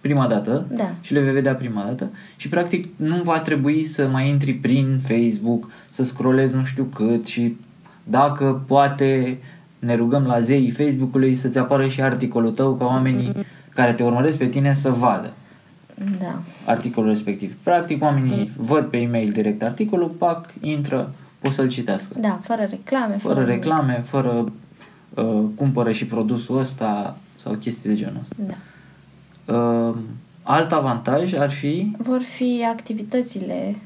prima 0.01 0.27
dată 0.27 0.67
Da. 0.77 0.95
și 1.01 1.13
le 1.13 1.21
vei 1.21 1.33
vedea 1.33 1.55
prima 1.55 1.83
dată 1.83 2.11
și 2.37 2.49
practic 2.49 2.87
nu 2.97 3.23
va 3.23 3.41
trebui 3.41 3.85
să 3.85 4.09
mai 4.13 4.29
intri 4.29 4.53
prin 4.53 5.01
Facebook, 5.03 5.71
să 5.91 6.03
scrollezi 6.03 6.55
nu 6.55 6.65
știu 6.65 6.85
cât 6.85 7.27
și 7.27 7.57
dacă 8.05 8.63
poate 8.67 9.39
ne 9.79 9.95
rugăm 9.95 10.25
la 10.25 10.41
zeii 10.41 10.71
Facebook-ului 10.71 11.35
să-ți 11.35 11.59
apară 11.59 11.89
și 11.89 12.03
articolul 12.03 12.51
tău 12.51 12.75
ca 12.75 12.85
oamenii 12.85 13.33
care 13.79 13.93
te 13.93 14.03
urmăresc 14.03 14.39
pe 14.39 14.47
tine 14.47 14.75
să 14.75 14.91
vadă 14.91 15.33
Da. 16.21 16.43
articolul 16.65 17.09
respectiv. 17.09 17.57
Practic 17.63 18.03
oamenii 18.03 18.51
văd 18.57 18.85
pe 18.85 18.97
e-mail 18.97 19.31
direct 19.33 19.63
articolul, 19.63 20.09
pac, 20.09 20.55
intră, 20.61 21.13
pot 21.39 21.53
să-l 21.53 21.69
citească. 21.69 22.19
Da, 22.21 22.41
fără 22.43 22.67
reclame. 22.71 23.17
Fără 23.17 23.35
nimic. 23.41 23.49
reclame, 23.49 24.03
fără 24.07 24.53
uh, 25.15 25.45
cumpără 25.55 25.93
și 25.93 26.07
produsul 26.07 26.59
ăsta 26.59 27.17
sau 27.37 27.55
chestii 27.55 27.89
de 27.89 27.97
genul 27.97 28.21
ăsta. 28.21 28.37
Da. 28.47 29.55
Uh, 29.55 29.97
alt 30.43 30.73
avantaj 30.73 31.33
ar 31.35 31.51
fi 31.51 31.97
Vor 31.99 32.23
fi 32.23 32.65
activitățile 32.71 33.77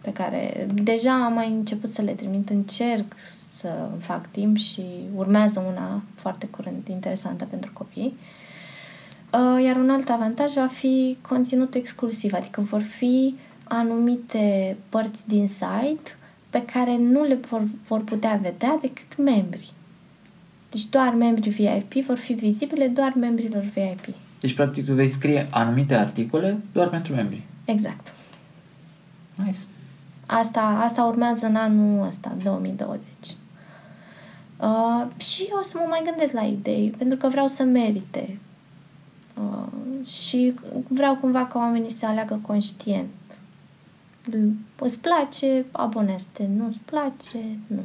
pe 0.00 0.12
care 0.12 0.66
deja 0.74 1.24
am 1.24 1.32
mai 1.32 1.50
început 1.50 1.88
să 1.90 2.02
le 2.02 2.12
trimit, 2.12 2.48
încerc 2.48 3.14
să 3.50 3.88
fac 3.98 4.30
timp 4.30 4.56
și 4.56 4.82
urmează 5.14 5.64
una 5.74 6.02
foarte 6.14 6.46
curând 6.46 6.88
interesantă 6.88 7.46
pentru 7.50 7.70
copii. 7.72 8.14
Uh, 8.16 8.46
Iar 9.64 9.76
un 9.76 9.90
alt 9.90 10.08
avantaj 10.08 10.52
va 10.52 10.66
fi 10.66 11.18
conținut 11.28 11.74
exclusiv, 11.74 12.32
adică 12.32 12.60
vor 12.60 12.80
fi 12.80 13.34
anumite 13.64 14.76
părți 14.88 15.28
din 15.28 15.48
site 15.48 16.16
pe 16.50 16.62
care 16.62 16.96
nu 16.96 17.22
le 17.22 17.34
vor, 17.34 17.62
vor 17.86 18.00
putea 18.00 18.38
vedea 18.42 18.78
decât 18.80 19.16
membrii. 19.16 19.70
Deci 20.70 20.86
doar 20.86 21.14
membrii 21.14 21.52
VIP 21.52 22.04
vor 22.06 22.16
fi 22.16 22.32
vizibile 22.32 22.86
doar 22.86 23.12
membrilor 23.16 23.62
VIP. 23.62 24.14
Deci, 24.40 24.54
practic, 24.54 24.84
tu 24.84 24.92
vei 24.92 25.08
scrie 25.08 25.46
anumite 25.50 25.94
articole 25.94 26.58
doar 26.72 26.88
pentru 26.88 27.14
membri. 27.14 27.42
Exact. 27.64 28.14
Nice. 29.44 29.58
Asta, 30.26 30.60
asta 30.60 31.04
urmează 31.04 31.46
în 31.46 31.56
anul 31.56 32.06
ăsta, 32.06 32.36
2020. 32.42 33.06
Uh, 34.60 35.06
și 35.16 35.48
o 35.60 35.62
să 35.62 35.76
mă 35.78 35.86
mai 35.88 36.02
gândesc 36.04 36.32
la 36.32 36.42
idei, 36.42 36.94
pentru 36.98 37.18
că 37.18 37.28
vreau 37.28 37.46
să 37.46 37.62
merite. 37.62 38.38
Uh, 39.40 40.06
și 40.06 40.54
vreau 40.88 41.16
cumva 41.16 41.46
ca 41.46 41.58
oamenii 41.58 41.90
să 41.90 42.06
aleagă 42.06 42.38
conștient. 42.46 43.08
Îți 44.78 45.00
place, 45.00 45.64
abonează-te. 45.72 46.46
Nu-ți 46.56 46.80
place, 46.84 47.38
nu. 47.66 47.80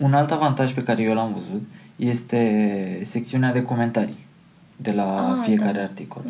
Un 0.00 0.14
alt 0.14 0.30
avantaj 0.30 0.72
pe 0.74 0.82
care 0.82 1.02
eu 1.02 1.14
l-am 1.14 1.32
văzut 1.32 1.62
este 1.96 3.00
secțiunea 3.04 3.52
de 3.52 3.62
comentarii 3.62 4.26
de 4.76 4.92
la 4.92 5.32
Ah, 5.32 5.38
fiecare 5.42 5.78
da. 5.78 5.82
articol. 5.82 6.22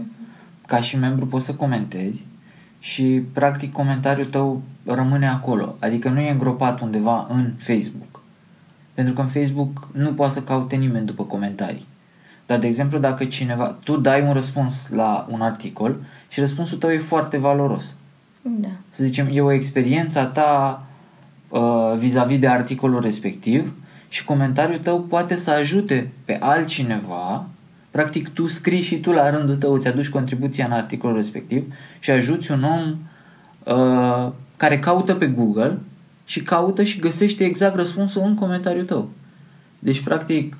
Ca 0.66 0.80
și 0.80 0.96
membru 0.96 1.26
poți 1.26 1.44
să 1.44 1.54
comentezi 1.54 2.26
și 2.78 3.22
practic 3.32 3.72
comentariul 3.72 4.26
tău 4.26 4.62
rămâne 4.84 5.28
acolo. 5.28 5.76
Adică 5.78 6.08
nu 6.08 6.20
e 6.20 6.30
îngropat 6.30 6.80
undeva 6.80 7.26
în 7.28 7.52
Facebook. 7.58 8.22
Pentru 8.94 9.14
că 9.14 9.20
în 9.20 9.26
Facebook 9.26 9.88
nu 9.92 10.12
poate 10.12 10.32
să 10.32 10.42
caute 10.42 10.76
nimeni 10.76 11.06
după 11.06 11.24
comentarii. 11.24 11.87
Dar, 12.48 12.58
de 12.58 12.66
exemplu, 12.66 12.98
dacă 12.98 13.24
cineva, 13.24 13.76
tu 13.84 13.96
dai 13.96 14.22
un 14.22 14.32
răspuns 14.32 14.88
la 14.90 15.26
un 15.30 15.40
articol 15.40 15.96
și 16.28 16.40
răspunsul 16.40 16.78
tău 16.78 16.90
e 16.90 16.98
foarte 16.98 17.38
valoros. 17.38 17.94
Da. 18.42 18.68
Să 18.88 19.04
zicem, 19.04 19.28
e 19.32 19.40
o 19.40 19.52
experiență 19.52 20.18
a 20.18 20.24
ta 20.24 20.82
uh, 21.48 21.94
vis-a-vis 21.96 22.38
de 22.38 22.48
articolul 22.48 23.00
respectiv 23.00 23.74
și 24.08 24.24
comentariul 24.24 24.78
tău 24.78 25.00
poate 25.00 25.37
să 25.37 25.50
ajute 25.50 26.12
pe 26.24 26.37
altcineva 26.40 27.46
Practic 27.90 28.28
tu 28.28 28.46
scrii 28.46 28.80
și 28.80 29.00
tu 29.00 29.12
la 29.12 29.30
rândul 29.30 29.56
tău, 29.56 29.72
îți 29.72 29.88
aduci 29.88 30.08
contribuția 30.08 30.64
în 30.64 30.72
articolul 30.72 31.16
respectiv 31.16 31.74
și 31.98 32.11
ajuți 32.11 32.50
un 32.50 32.64
om 32.64 32.96
uh, 33.64 34.32
care 34.56 34.78
caută 34.78 35.14
pe 35.14 35.26
Google 35.26 35.78
și 36.24 36.42
caută 36.42 36.82
și 36.82 37.00
găsește 37.00 37.44
exact 37.44 37.76
răspunsul 37.76 38.22
în 38.22 38.34
comentariul 38.34 38.84
tău. 38.84 39.11
Deci, 39.78 40.00
practic, 40.00 40.56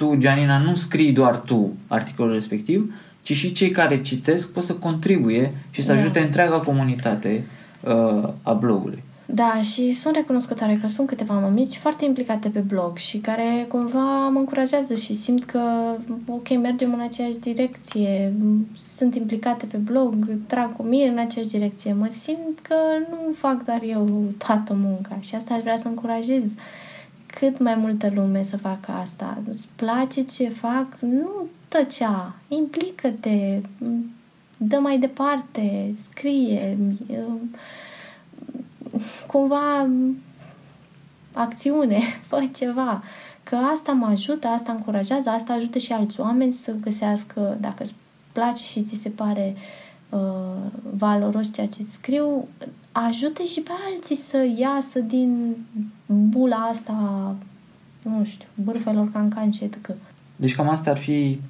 tu, 0.00 0.14
Gianina, 0.18 0.58
nu 0.58 0.74
scrii 0.74 1.12
doar 1.12 1.36
tu 1.38 1.72
articolul 1.86 2.32
respectiv, 2.32 2.94
ci 3.22 3.32
și 3.32 3.52
cei 3.52 3.70
care 3.70 4.00
citesc 4.00 4.52
pot 4.52 4.64
să 4.64 4.74
contribuie 4.74 5.54
și 5.70 5.82
să 5.82 5.92
da. 5.92 5.98
ajute 5.98 6.20
întreaga 6.20 6.58
comunitate 6.58 7.46
uh, 7.80 8.28
a 8.42 8.52
blogului. 8.52 9.02
Da, 9.26 9.60
și 9.62 9.92
sunt 9.92 10.14
recunoscătoare 10.14 10.78
că 10.80 10.86
sunt 10.86 11.06
câteva 11.06 11.34
mămici 11.38 11.76
foarte 11.76 12.04
implicate 12.04 12.48
pe 12.48 12.58
blog 12.58 12.96
și 12.96 13.18
care 13.18 13.66
cumva 13.68 14.28
mă 14.28 14.38
încurajează 14.38 14.94
și 14.94 15.14
simt 15.14 15.44
că, 15.44 15.60
ok, 16.26 16.48
mergem 16.60 16.92
în 16.92 17.00
aceeași 17.00 17.38
direcție, 17.38 18.32
sunt 18.74 19.14
implicate 19.14 19.66
pe 19.66 19.76
blog, 19.76 20.14
trag 20.46 20.76
cu 20.76 20.82
mine 20.82 21.08
în 21.08 21.18
aceeași 21.18 21.50
direcție. 21.50 21.92
Mă 21.92 22.08
simt 22.18 22.58
că 22.62 22.74
nu 23.10 23.32
fac 23.32 23.64
doar 23.64 23.80
eu 23.88 24.22
toată 24.38 24.76
munca 24.82 25.16
și 25.20 25.34
asta 25.34 25.54
aș 25.54 25.60
vrea 25.60 25.76
să 25.76 25.88
încurajez 25.88 26.54
cât 27.38 27.58
mai 27.58 27.74
multă 27.74 28.10
lume 28.14 28.42
să 28.42 28.56
facă 28.56 28.90
asta. 28.90 29.38
Îți 29.48 29.68
place 29.76 30.22
ce 30.22 30.48
fac? 30.48 30.86
Nu 30.98 31.30
tăcea, 31.68 32.34
implică-te, 32.48 33.60
dă 34.58 34.76
mai 34.76 34.98
departe, 34.98 35.90
scrie, 35.94 36.78
cumva 39.26 39.88
acțiune, 41.32 41.98
fă 42.28 42.48
ceva. 42.54 43.02
Că 43.42 43.56
asta 43.56 43.92
mă 43.92 44.06
ajută, 44.06 44.46
asta 44.46 44.72
încurajează, 44.72 45.30
asta 45.30 45.52
ajută 45.52 45.78
și 45.78 45.92
alți 45.92 46.20
oameni 46.20 46.52
să 46.52 46.74
găsească, 46.80 47.56
dacă 47.60 47.82
îți 47.82 47.94
place 48.32 48.64
și 48.64 48.82
ți 48.82 48.94
se 48.94 49.08
pare 49.08 49.54
uh, 49.56 49.89
valoros 50.96 51.52
ceea 51.52 51.66
ce 51.66 51.82
scriu, 51.82 52.48
ajută 52.92 53.42
și 53.42 53.60
pe 53.60 53.70
alții 53.92 54.16
să 54.16 54.48
iasă 54.58 55.00
din 55.00 55.56
bula 56.06 56.56
asta, 56.56 57.34
nu 58.02 58.24
știu, 58.24 58.48
bârfelor 58.54 59.12
cancan 59.12 59.50
și 59.50 59.64
etc. 59.64 59.90
Deci 60.36 60.54
cam 60.54 60.68
asta 60.68 60.90
ar 60.90 60.98
fi 60.98 61.40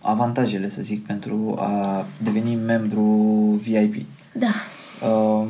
avantajele, 0.00 0.68
să 0.68 0.82
zic, 0.82 1.06
pentru 1.06 1.56
a 1.58 2.04
deveni 2.22 2.54
membru 2.54 3.02
VIP. 3.62 4.06
Da. 4.32 4.50
Um, 5.08 5.48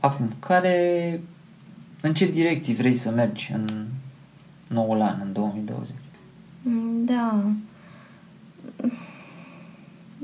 Acum, 0.00 0.30
care, 0.38 1.20
în 2.00 2.14
ce 2.14 2.26
direcții 2.26 2.74
vrei 2.74 2.96
să 2.96 3.10
mergi 3.10 3.52
în 3.52 3.86
noul 4.66 5.00
an, 5.00 5.20
în 5.22 5.32
2020? 5.32 5.94
Mm, 6.62 7.04
da. 7.04 7.44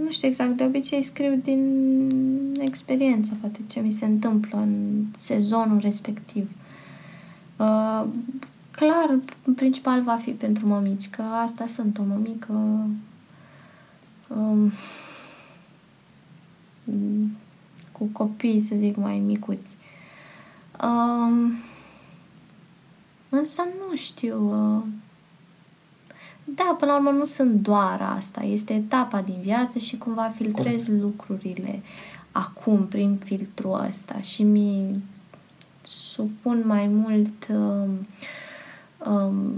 Nu 0.02 0.10
știu 0.10 0.28
exact, 0.28 0.56
de 0.56 0.64
obicei 0.64 1.02
scriu 1.02 1.34
din 1.34 2.54
experiență, 2.60 3.36
poate 3.40 3.60
ce 3.66 3.80
mi 3.80 3.90
se 3.90 4.04
întâmplă 4.04 4.58
în 4.58 5.04
sezonul 5.16 5.78
respectiv. 5.80 6.50
Uh, 7.56 8.04
clar, 8.70 9.18
în 9.44 9.54
principal 9.54 10.02
va 10.02 10.16
fi 10.16 10.30
pentru 10.30 10.66
mămici, 10.66 11.10
că 11.10 11.22
asta 11.22 11.66
sunt 11.66 11.98
o 11.98 12.02
mămică 12.02 12.86
um, 14.28 14.72
cu 17.92 18.04
copii, 18.12 18.60
să 18.60 18.74
zic, 18.78 18.96
mai 18.96 19.18
micuți. 19.18 19.70
Um, 20.82 21.52
însă 23.28 23.62
nu 23.62 23.96
știu. 23.96 24.74
Uh, 24.76 24.82
da, 26.54 26.76
până 26.78 26.90
la 26.90 26.96
urmă 26.96 27.10
nu 27.10 27.24
sunt 27.24 27.52
doar 27.52 28.14
asta. 28.16 28.42
Este 28.42 28.72
etapa 28.72 29.20
din 29.20 29.38
viață 29.42 29.78
și 29.78 29.98
cumva 29.98 30.32
filtrez 30.36 30.84
Corect. 30.86 31.02
lucrurile 31.02 31.82
acum 32.32 32.86
prin 32.86 33.20
filtrul 33.24 33.86
ăsta 33.88 34.20
și 34.20 34.42
mi 34.42 35.02
supun 35.82 36.62
mai 36.66 36.86
mult 36.86 37.46
um, 37.48 38.06
um, 39.12 39.54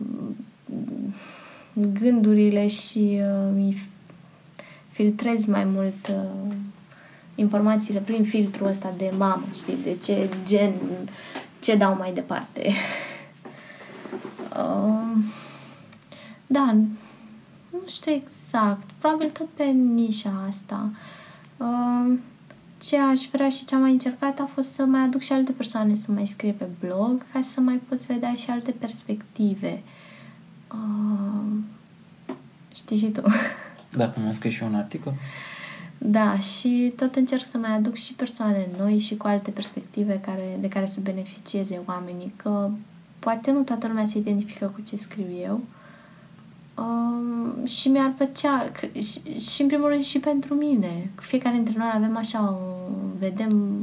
gândurile 2.01 2.67
și 2.67 3.21
uh, 3.21 3.53
mi 3.55 3.83
filtrez 4.89 5.45
mai 5.45 5.65
mult 5.65 6.09
uh, 6.09 6.55
informațiile 7.35 8.01
prin 8.01 8.25
filtrul 8.25 8.67
ăsta 8.67 8.95
de 8.97 9.13
mamă, 9.17 9.45
știi, 9.55 9.79
de 9.83 9.97
ce 10.05 10.29
gen, 10.45 10.73
ce 11.61 11.77
dau 11.77 11.97
mai 11.97 12.13
departe. 12.13 12.71
uh, 14.57 15.17
da, 16.51 16.77
nu 17.71 17.79
știu 17.87 18.13
exact, 18.13 18.91
probabil 18.99 19.31
tot 19.31 19.49
pe 19.55 19.65
nișa 19.65 20.45
asta. 20.49 20.91
Uh, 21.57 22.19
ce 22.79 22.99
aș 22.99 23.27
vrea 23.33 23.49
și 23.49 23.65
ce 23.65 23.75
am 23.75 23.81
mai 23.81 23.91
încercat 23.91 24.39
a 24.39 24.49
fost 24.55 24.71
să 24.71 24.85
mai 24.85 25.01
aduc 25.01 25.21
și 25.21 25.33
alte 25.33 25.53
persoane 25.53 25.95
să 25.95 26.13
mai 26.13 26.27
scrie 26.27 26.53
pe 26.53 26.67
blog 26.81 27.23
ca 27.33 27.41
să 27.41 27.61
mai 27.61 27.81
poți 27.89 28.07
vedea 28.07 28.35
și 28.35 28.51
alte 28.51 28.71
perspective. 28.71 29.83
Uh, 30.73 31.53
știi 32.75 32.97
și 32.97 33.07
tu. 33.07 33.23
Da, 33.97 34.11
cum 34.11 34.25
am 34.25 34.33
scris 34.33 34.53
și 34.53 34.63
un 34.63 34.75
articol. 34.75 35.15
Da, 35.99 36.39
și 36.39 36.93
tot 36.97 37.15
încerc 37.15 37.45
să 37.45 37.59
mai 37.59 37.71
aduc 37.71 37.95
și 37.95 38.15
persoane 38.15 38.69
noi 38.79 38.99
și 38.99 39.17
cu 39.17 39.27
alte 39.27 39.51
perspective 39.51 40.21
care, 40.21 40.59
de 40.61 40.69
care 40.69 40.87
să 40.87 41.01
beneficieze 41.03 41.81
oamenii, 41.87 42.33
că 42.37 42.71
poate 43.19 43.51
nu 43.51 43.63
toată 43.63 43.87
lumea 43.87 44.07
se 44.07 44.19
identifică 44.19 44.67
cu 44.67 44.81
ce 44.81 44.97
scriu 44.97 45.27
eu 45.43 45.61
um, 46.79 47.65
și 47.65 47.89
mi-ar 47.89 48.13
plăcea 48.17 48.73
și, 48.93 49.39
și 49.41 49.63
în 49.63 49.69
primul 49.69 49.89
rând 49.89 50.03
și 50.03 50.19
pentru 50.19 50.55
mine. 50.55 51.11
Fiecare 51.21 51.55
dintre 51.55 51.75
noi 51.77 51.91
avem 51.95 52.17
așa, 52.17 52.51
o, 52.51 52.93
vedem 53.19 53.79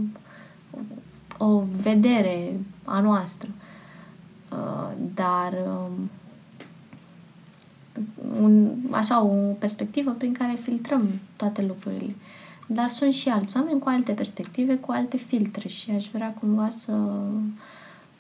o 1.38 1.63
vedere 1.81 2.60
a 2.86 2.99
noastră. 2.99 3.49
Uh, 4.51 4.91
dar 5.15 5.53
um, 5.67 6.10
un, 8.41 8.71
așa 8.89 9.23
o 9.23 9.53
perspectivă 9.60 10.12
prin 10.12 10.34
care 10.34 10.58
filtrăm 10.62 11.08
toate 11.36 11.62
lucrurile. 11.62 12.15
Dar 12.67 12.89
sunt 12.89 13.13
și 13.13 13.29
alți 13.29 13.58
oameni 13.58 13.79
cu 13.79 13.89
alte 13.89 14.12
perspective, 14.12 14.75
cu 14.75 14.91
alte 14.91 15.17
filtre 15.17 15.67
și 15.67 15.91
aș 15.91 16.08
vrea 16.12 16.34
cumva 16.39 16.69
să 16.69 16.91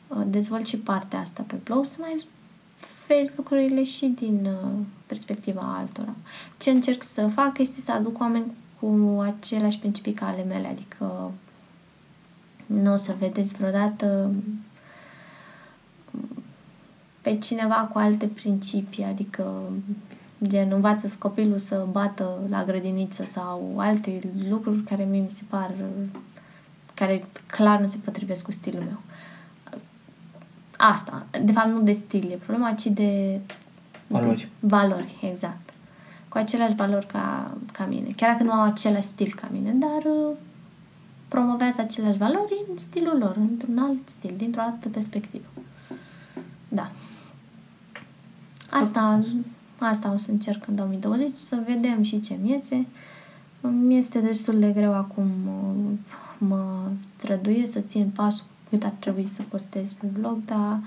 uh, 0.07 0.21
dezvolt 0.25 0.65
și 0.65 0.77
partea 0.77 1.19
asta 1.19 1.43
pe 1.47 1.55
blog, 1.63 1.85
să 1.85 1.95
mai 1.99 2.25
vezi 3.07 3.33
lucrurile 3.35 3.83
și 3.83 4.05
din 4.05 4.45
uh, 4.45 4.71
perspectiva 5.05 5.75
altora. 5.77 6.13
Ce 6.57 6.69
încerc 6.69 7.03
să 7.03 7.27
fac 7.27 7.57
este 7.57 7.81
să 7.81 7.91
aduc 7.91 8.19
oameni 8.19 8.53
cu 8.79 9.21
aceleași 9.25 9.79
principii 9.79 10.13
ca 10.13 10.27
ale 10.27 10.43
mele, 10.43 10.67
adică 10.67 11.31
nu 12.65 12.93
o 12.93 12.95
să 12.95 13.15
vedeți 13.19 13.53
vreodată 13.53 14.31
pe 17.21 17.37
cineva 17.37 17.89
cu 17.91 17.97
alte 17.97 18.27
principii, 18.27 19.03
adică 19.03 19.61
gen 20.47 20.71
învață 20.71 21.15
copilul 21.19 21.57
să 21.57 21.87
bată 21.91 22.39
la 22.49 22.63
grădiniță 22.63 23.23
sau 23.23 23.73
alte 23.77 24.19
lucruri 24.49 24.83
care 24.83 25.03
mie 25.03 25.21
mi 25.21 25.29
se 25.29 25.43
par 25.49 25.73
care 26.93 27.25
clar 27.45 27.79
nu 27.79 27.87
se 27.87 27.97
potrivesc 28.03 28.45
cu 28.45 28.51
stilul 28.51 28.83
meu. 28.83 28.99
Asta, 30.77 31.25
de 31.43 31.51
fapt 31.51 31.67
nu 31.67 31.81
de 31.81 31.91
stil 31.91 32.31
e 32.31 32.35
problema, 32.35 32.71
ci 32.71 32.85
de 32.85 33.39
valori. 34.07 34.49
De 34.59 34.67
valori, 34.67 35.15
exact. 35.31 35.69
Cu 36.29 36.37
aceleași 36.37 36.75
valori 36.75 37.05
ca, 37.05 37.57
ca 37.71 37.85
mine. 37.85 38.09
Chiar 38.15 38.31
dacă 38.31 38.43
nu 38.43 38.51
au 38.51 38.63
același 38.63 39.07
stil 39.07 39.35
ca 39.41 39.47
mine, 39.51 39.71
dar 39.71 40.11
uh, 40.11 40.35
promovează 41.27 41.81
aceleași 41.81 42.17
valori 42.17 42.63
în 42.69 42.77
stilul 42.77 43.17
lor, 43.17 43.35
într-un 43.37 43.77
alt 43.77 44.09
stil, 44.09 44.33
dintr-o 44.37 44.61
altă 44.61 44.87
perspectivă. 44.89 45.45
Da. 46.67 46.91
Asta, 48.69 49.23
asta 49.77 50.11
o 50.13 50.17
să 50.17 50.31
încerc 50.31 50.67
în 50.67 50.75
2020, 50.75 51.33
să 51.33 51.59
vedem 51.65 52.03
și 52.03 52.19
ce 52.19 52.37
mi 52.41 52.49
iese. 52.49 52.85
Mi 53.61 53.97
este 53.97 54.19
destul 54.19 54.59
de 54.59 54.71
greu 54.71 54.93
acum, 54.93 55.27
mă 56.37 56.89
străduie 56.99 57.65
să 57.65 57.79
țin 57.79 58.09
pasul 58.15 58.45
cât 58.69 58.83
ar 58.83 58.93
trebui 58.99 59.27
să 59.27 59.41
postez 59.41 59.93
pe 59.93 60.05
blog, 60.19 60.37
dar 60.45 60.79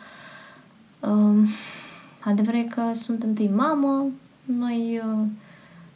um, 1.00 1.46
adevărul 2.24 2.60
e 2.60 2.62
că 2.62 2.82
sunt 2.94 3.22
întâi 3.22 3.48
mamă, 3.48 4.06
noi 4.44 5.00
uh, 5.04 5.26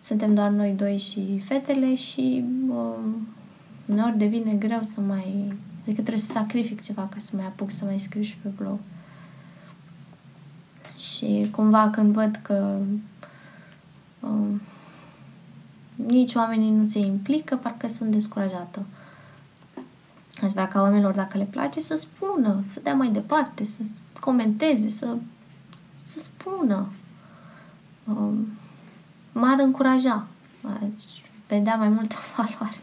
suntem 0.00 0.34
doar 0.34 0.50
noi 0.50 0.72
doi 0.72 0.98
și 0.98 1.42
fetele 1.44 1.94
și 1.94 2.44
uh, 2.68 3.04
uneori 3.86 4.18
devine 4.18 4.52
greu 4.52 4.82
să 4.82 5.00
mai... 5.00 5.52
Adică 5.82 6.00
trebuie 6.00 6.24
să 6.24 6.32
sacrific 6.32 6.82
ceva 6.82 7.02
ca 7.02 7.16
să 7.18 7.30
mai 7.32 7.44
apuc 7.44 7.70
să 7.70 7.84
mai 7.84 8.00
scriu 8.00 8.22
și 8.22 8.36
pe 8.36 8.48
blog. 8.56 8.78
Și 10.98 11.48
cumva 11.50 11.90
când 11.90 12.12
văd 12.12 12.40
că 12.42 12.78
um, 14.20 14.60
nici 15.94 16.34
oamenii 16.34 16.70
nu 16.70 16.84
se 16.84 16.98
implică, 16.98 17.56
parcă 17.56 17.88
sunt 17.88 18.10
descurajată. 18.10 18.86
Aș 20.42 20.50
vrea 20.50 20.68
ca 20.68 20.80
oamenilor, 20.80 21.14
dacă 21.14 21.38
le 21.38 21.44
place, 21.44 21.80
să 21.80 21.96
spună, 21.96 22.62
să 22.66 22.80
dea 22.82 22.94
mai 22.94 23.08
departe, 23.08 23.64
să 23.64 23.82
comenteze, 24.20 24.90
să, 24.90 25.16
să 26.06 26.18
spună. 26.18 26.88
um, 28.04 28.46
m-ar 29.32 29.58
încuraja, 29.58 30.26
aș 30.62 31.04
vedea 31.48 31.76
mai 31.76 31.88
multă 31.88 32.14
valoare. 32.36 32.80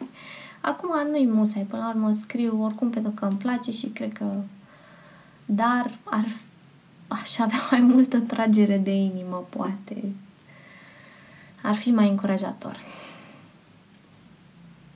Acum 0.62 1.10
nu-i 1.10 1.28
musai, 1.28 1.64
până 1.70 1.82
la 1.82 1.90
urmă 1.90 2.12
scriu 2.12 2.64
oricum 2.64 2.90
pentru 2.90 3.12
că 3.12 3.26
îmi 3.26 3.38
place 3.38 3.72
și 3.72 3.88
cred 3.88 4.14
că 4.14 4.26
dar 5.52 5.92
ar 6.04 6.26
aș 7.08 7.38
avea 7.38 7.60
mai 7.72 7.80
multă 7.80 8.20
tragere 8.20 8.78
de 8.78 8.92
inimă, 8.92 9.46
poate. 9.50 10.04
Ar 11.62 11.76
fi 11.76 11.92
mai 11.92 12.10
încurajator. 12.10 12.78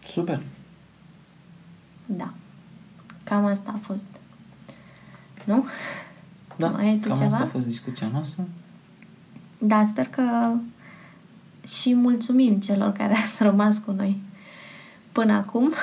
Super. 0.07 0.43
Da. 2.05 2.33
Cam 3.23 3.45
asta 3.45 3.71
a 3.75 3.77
fost. 3.77 4.05
Nu? 5.43 5.65
Da, 6.55 6.69
Mai 6.69 6.88
ai 6.88 6.97
tu 6.97 7.07
cam 7.07 7.15
ceva? 7.15 7.27
asta 7.27 7.43
a 7.43 7.45
fost 7.47 7.65
discuția 7.65 8.07
noastră. 8.12 8.47
Da, 9.57 9.83
sper 9.83 10.07
că 10.07 10.51
și 11.67 11.93
mulțumim 11.93 12.59
celor 12.59 12.91
care 12.91 13.13
ați 13.13 13.43
rămas 13.43 13.77
cu 13.77 13.91
noi 13.91 14.21
până 15.12 15.33
acum 15.33 15.73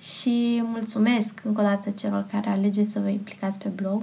și 0.00 0.62
mulțumesc 0.64 1.40
încă 1.44 1.60
o 1.60 1.64
dată 1.64 1.90
celor 1.90 2.26
care 2.30 2.50
alegeți 2.50 2.90
să 2.90 3.00
vă 3.00 3.08
implicați 3.08 3.58
pe 3.58 3.68
blog. 3.68 4.02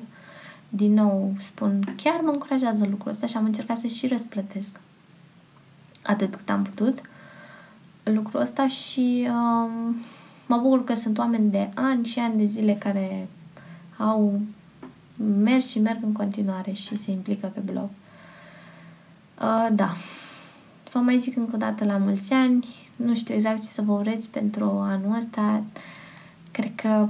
Din 0.70 0.94
nou 0.94 1.34
spun, 1.40 1.94
chiar 2.04 2.20
mă 2.24 2.30
încurajează 2.30 2.88
lucrul 2.90 3.12
ăsta 3.12 3.28
și 3.28 3.38
am 3.38 3.46
încercat 3.46 3.78
să 3.78 3.88
și 3.88 4.08
răsplătesc 4.08 4.80
atât 6.04 6.36
cât 6.36 6.50
am 6.50 6.64
putut 6.64 7.02
lucrul 8.04 8.42
ăsta 8.42 8.68
și 8.68 9.28
um, 9.30 9.96
mă 10.48 10.58
bucur 10.58 10.84
că 10.84 10.94
sunt 10.94 11.18
oameni 11.18 11.52
de 11.52 11.70
ani 11.76 12.06
și 12.06 12.20
ani 12.20 12.38
de 12.38 12.46
zile 12.46 12.76
care 12.76 13.28
au 13.98 14.42
mers 15.42 15.70
și 15.70 15.80
merg 15.80 16.00
în 16.04 16.12
continuare 16.12 16.72
și 16.72 16.96
se 16.96 17.12
implică 17.12 17.52
pe 17.54 17.60
blog. 17.60 17.90
Uh, 19.42 19.68
da. 19.72 19.94
Vă 20.92 21.00
mai 21.00 21.20
zic 21.20 21.38
încă 21.38 21.56
o 21.56 21.58
dată 21.58 21.86
la 21.86 21.98
mulți 21.98 22.34
ani. 22.34 22.68
Nu 22.96 23.16
știu 23.16 23.34
exact 23.34 23.62
ce 23.62 23.68
să 23.68 23.82
vă 23.82 23.92
urez 23.92 24.26
pentru 24.26 24.66
anul 24.66 25.16
ăsta. 25.18 25.64
Cred 26.52 26.72
că 26.76 27.08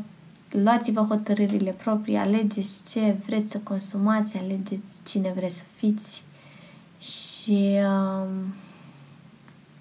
luați-vă 0.51 1.01
hotărârile 1.01 1.71
proprii, 1.71 2.15
alegeți 2.15 2.81
ce 2.91 3.15
vreți 3.25 3.51
să 3.51 3.59
consumați, 3.63 4.37
alegeți 4.37 4.97
cine 5.05 5.31
vreți 5.35 5.55
să 5.55 5.63
fiți 5.75 6.23
și 6.99 7.77
um, 7.83 8.53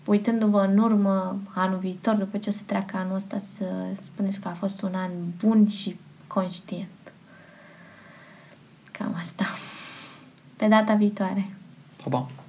uitându-vă 0.07 0.61
în 0.61 0.79
urmă 0.79 1.39
anul 1.55 1.79
viitor, 1.79 2.15
după 2.15 2.39
ce 2.39 2.49
o 2.49 2.53
să 2.53 2.63
treacă 2.67 2.97
anul 2.97 3.15
ăsta, 3.15 3.41
să 3.57 3.65
spuneți 3.95 4.41
că 4.41 4.49
a 4.49 4.53
fost 4.53 4.83
un 4.83 4.95
an 4.95 5.11
bun 5.39 5.67
și 5.67 5.99
conștient. 6.27 6.89
Cam 8.91 9.17
asta. 9.21 9.45
Pe 10.57 10.67
data 10.67 10.95
viitoare. 10.95 11.51
Pa, 12.03 12.09
pa! 12.09 12.46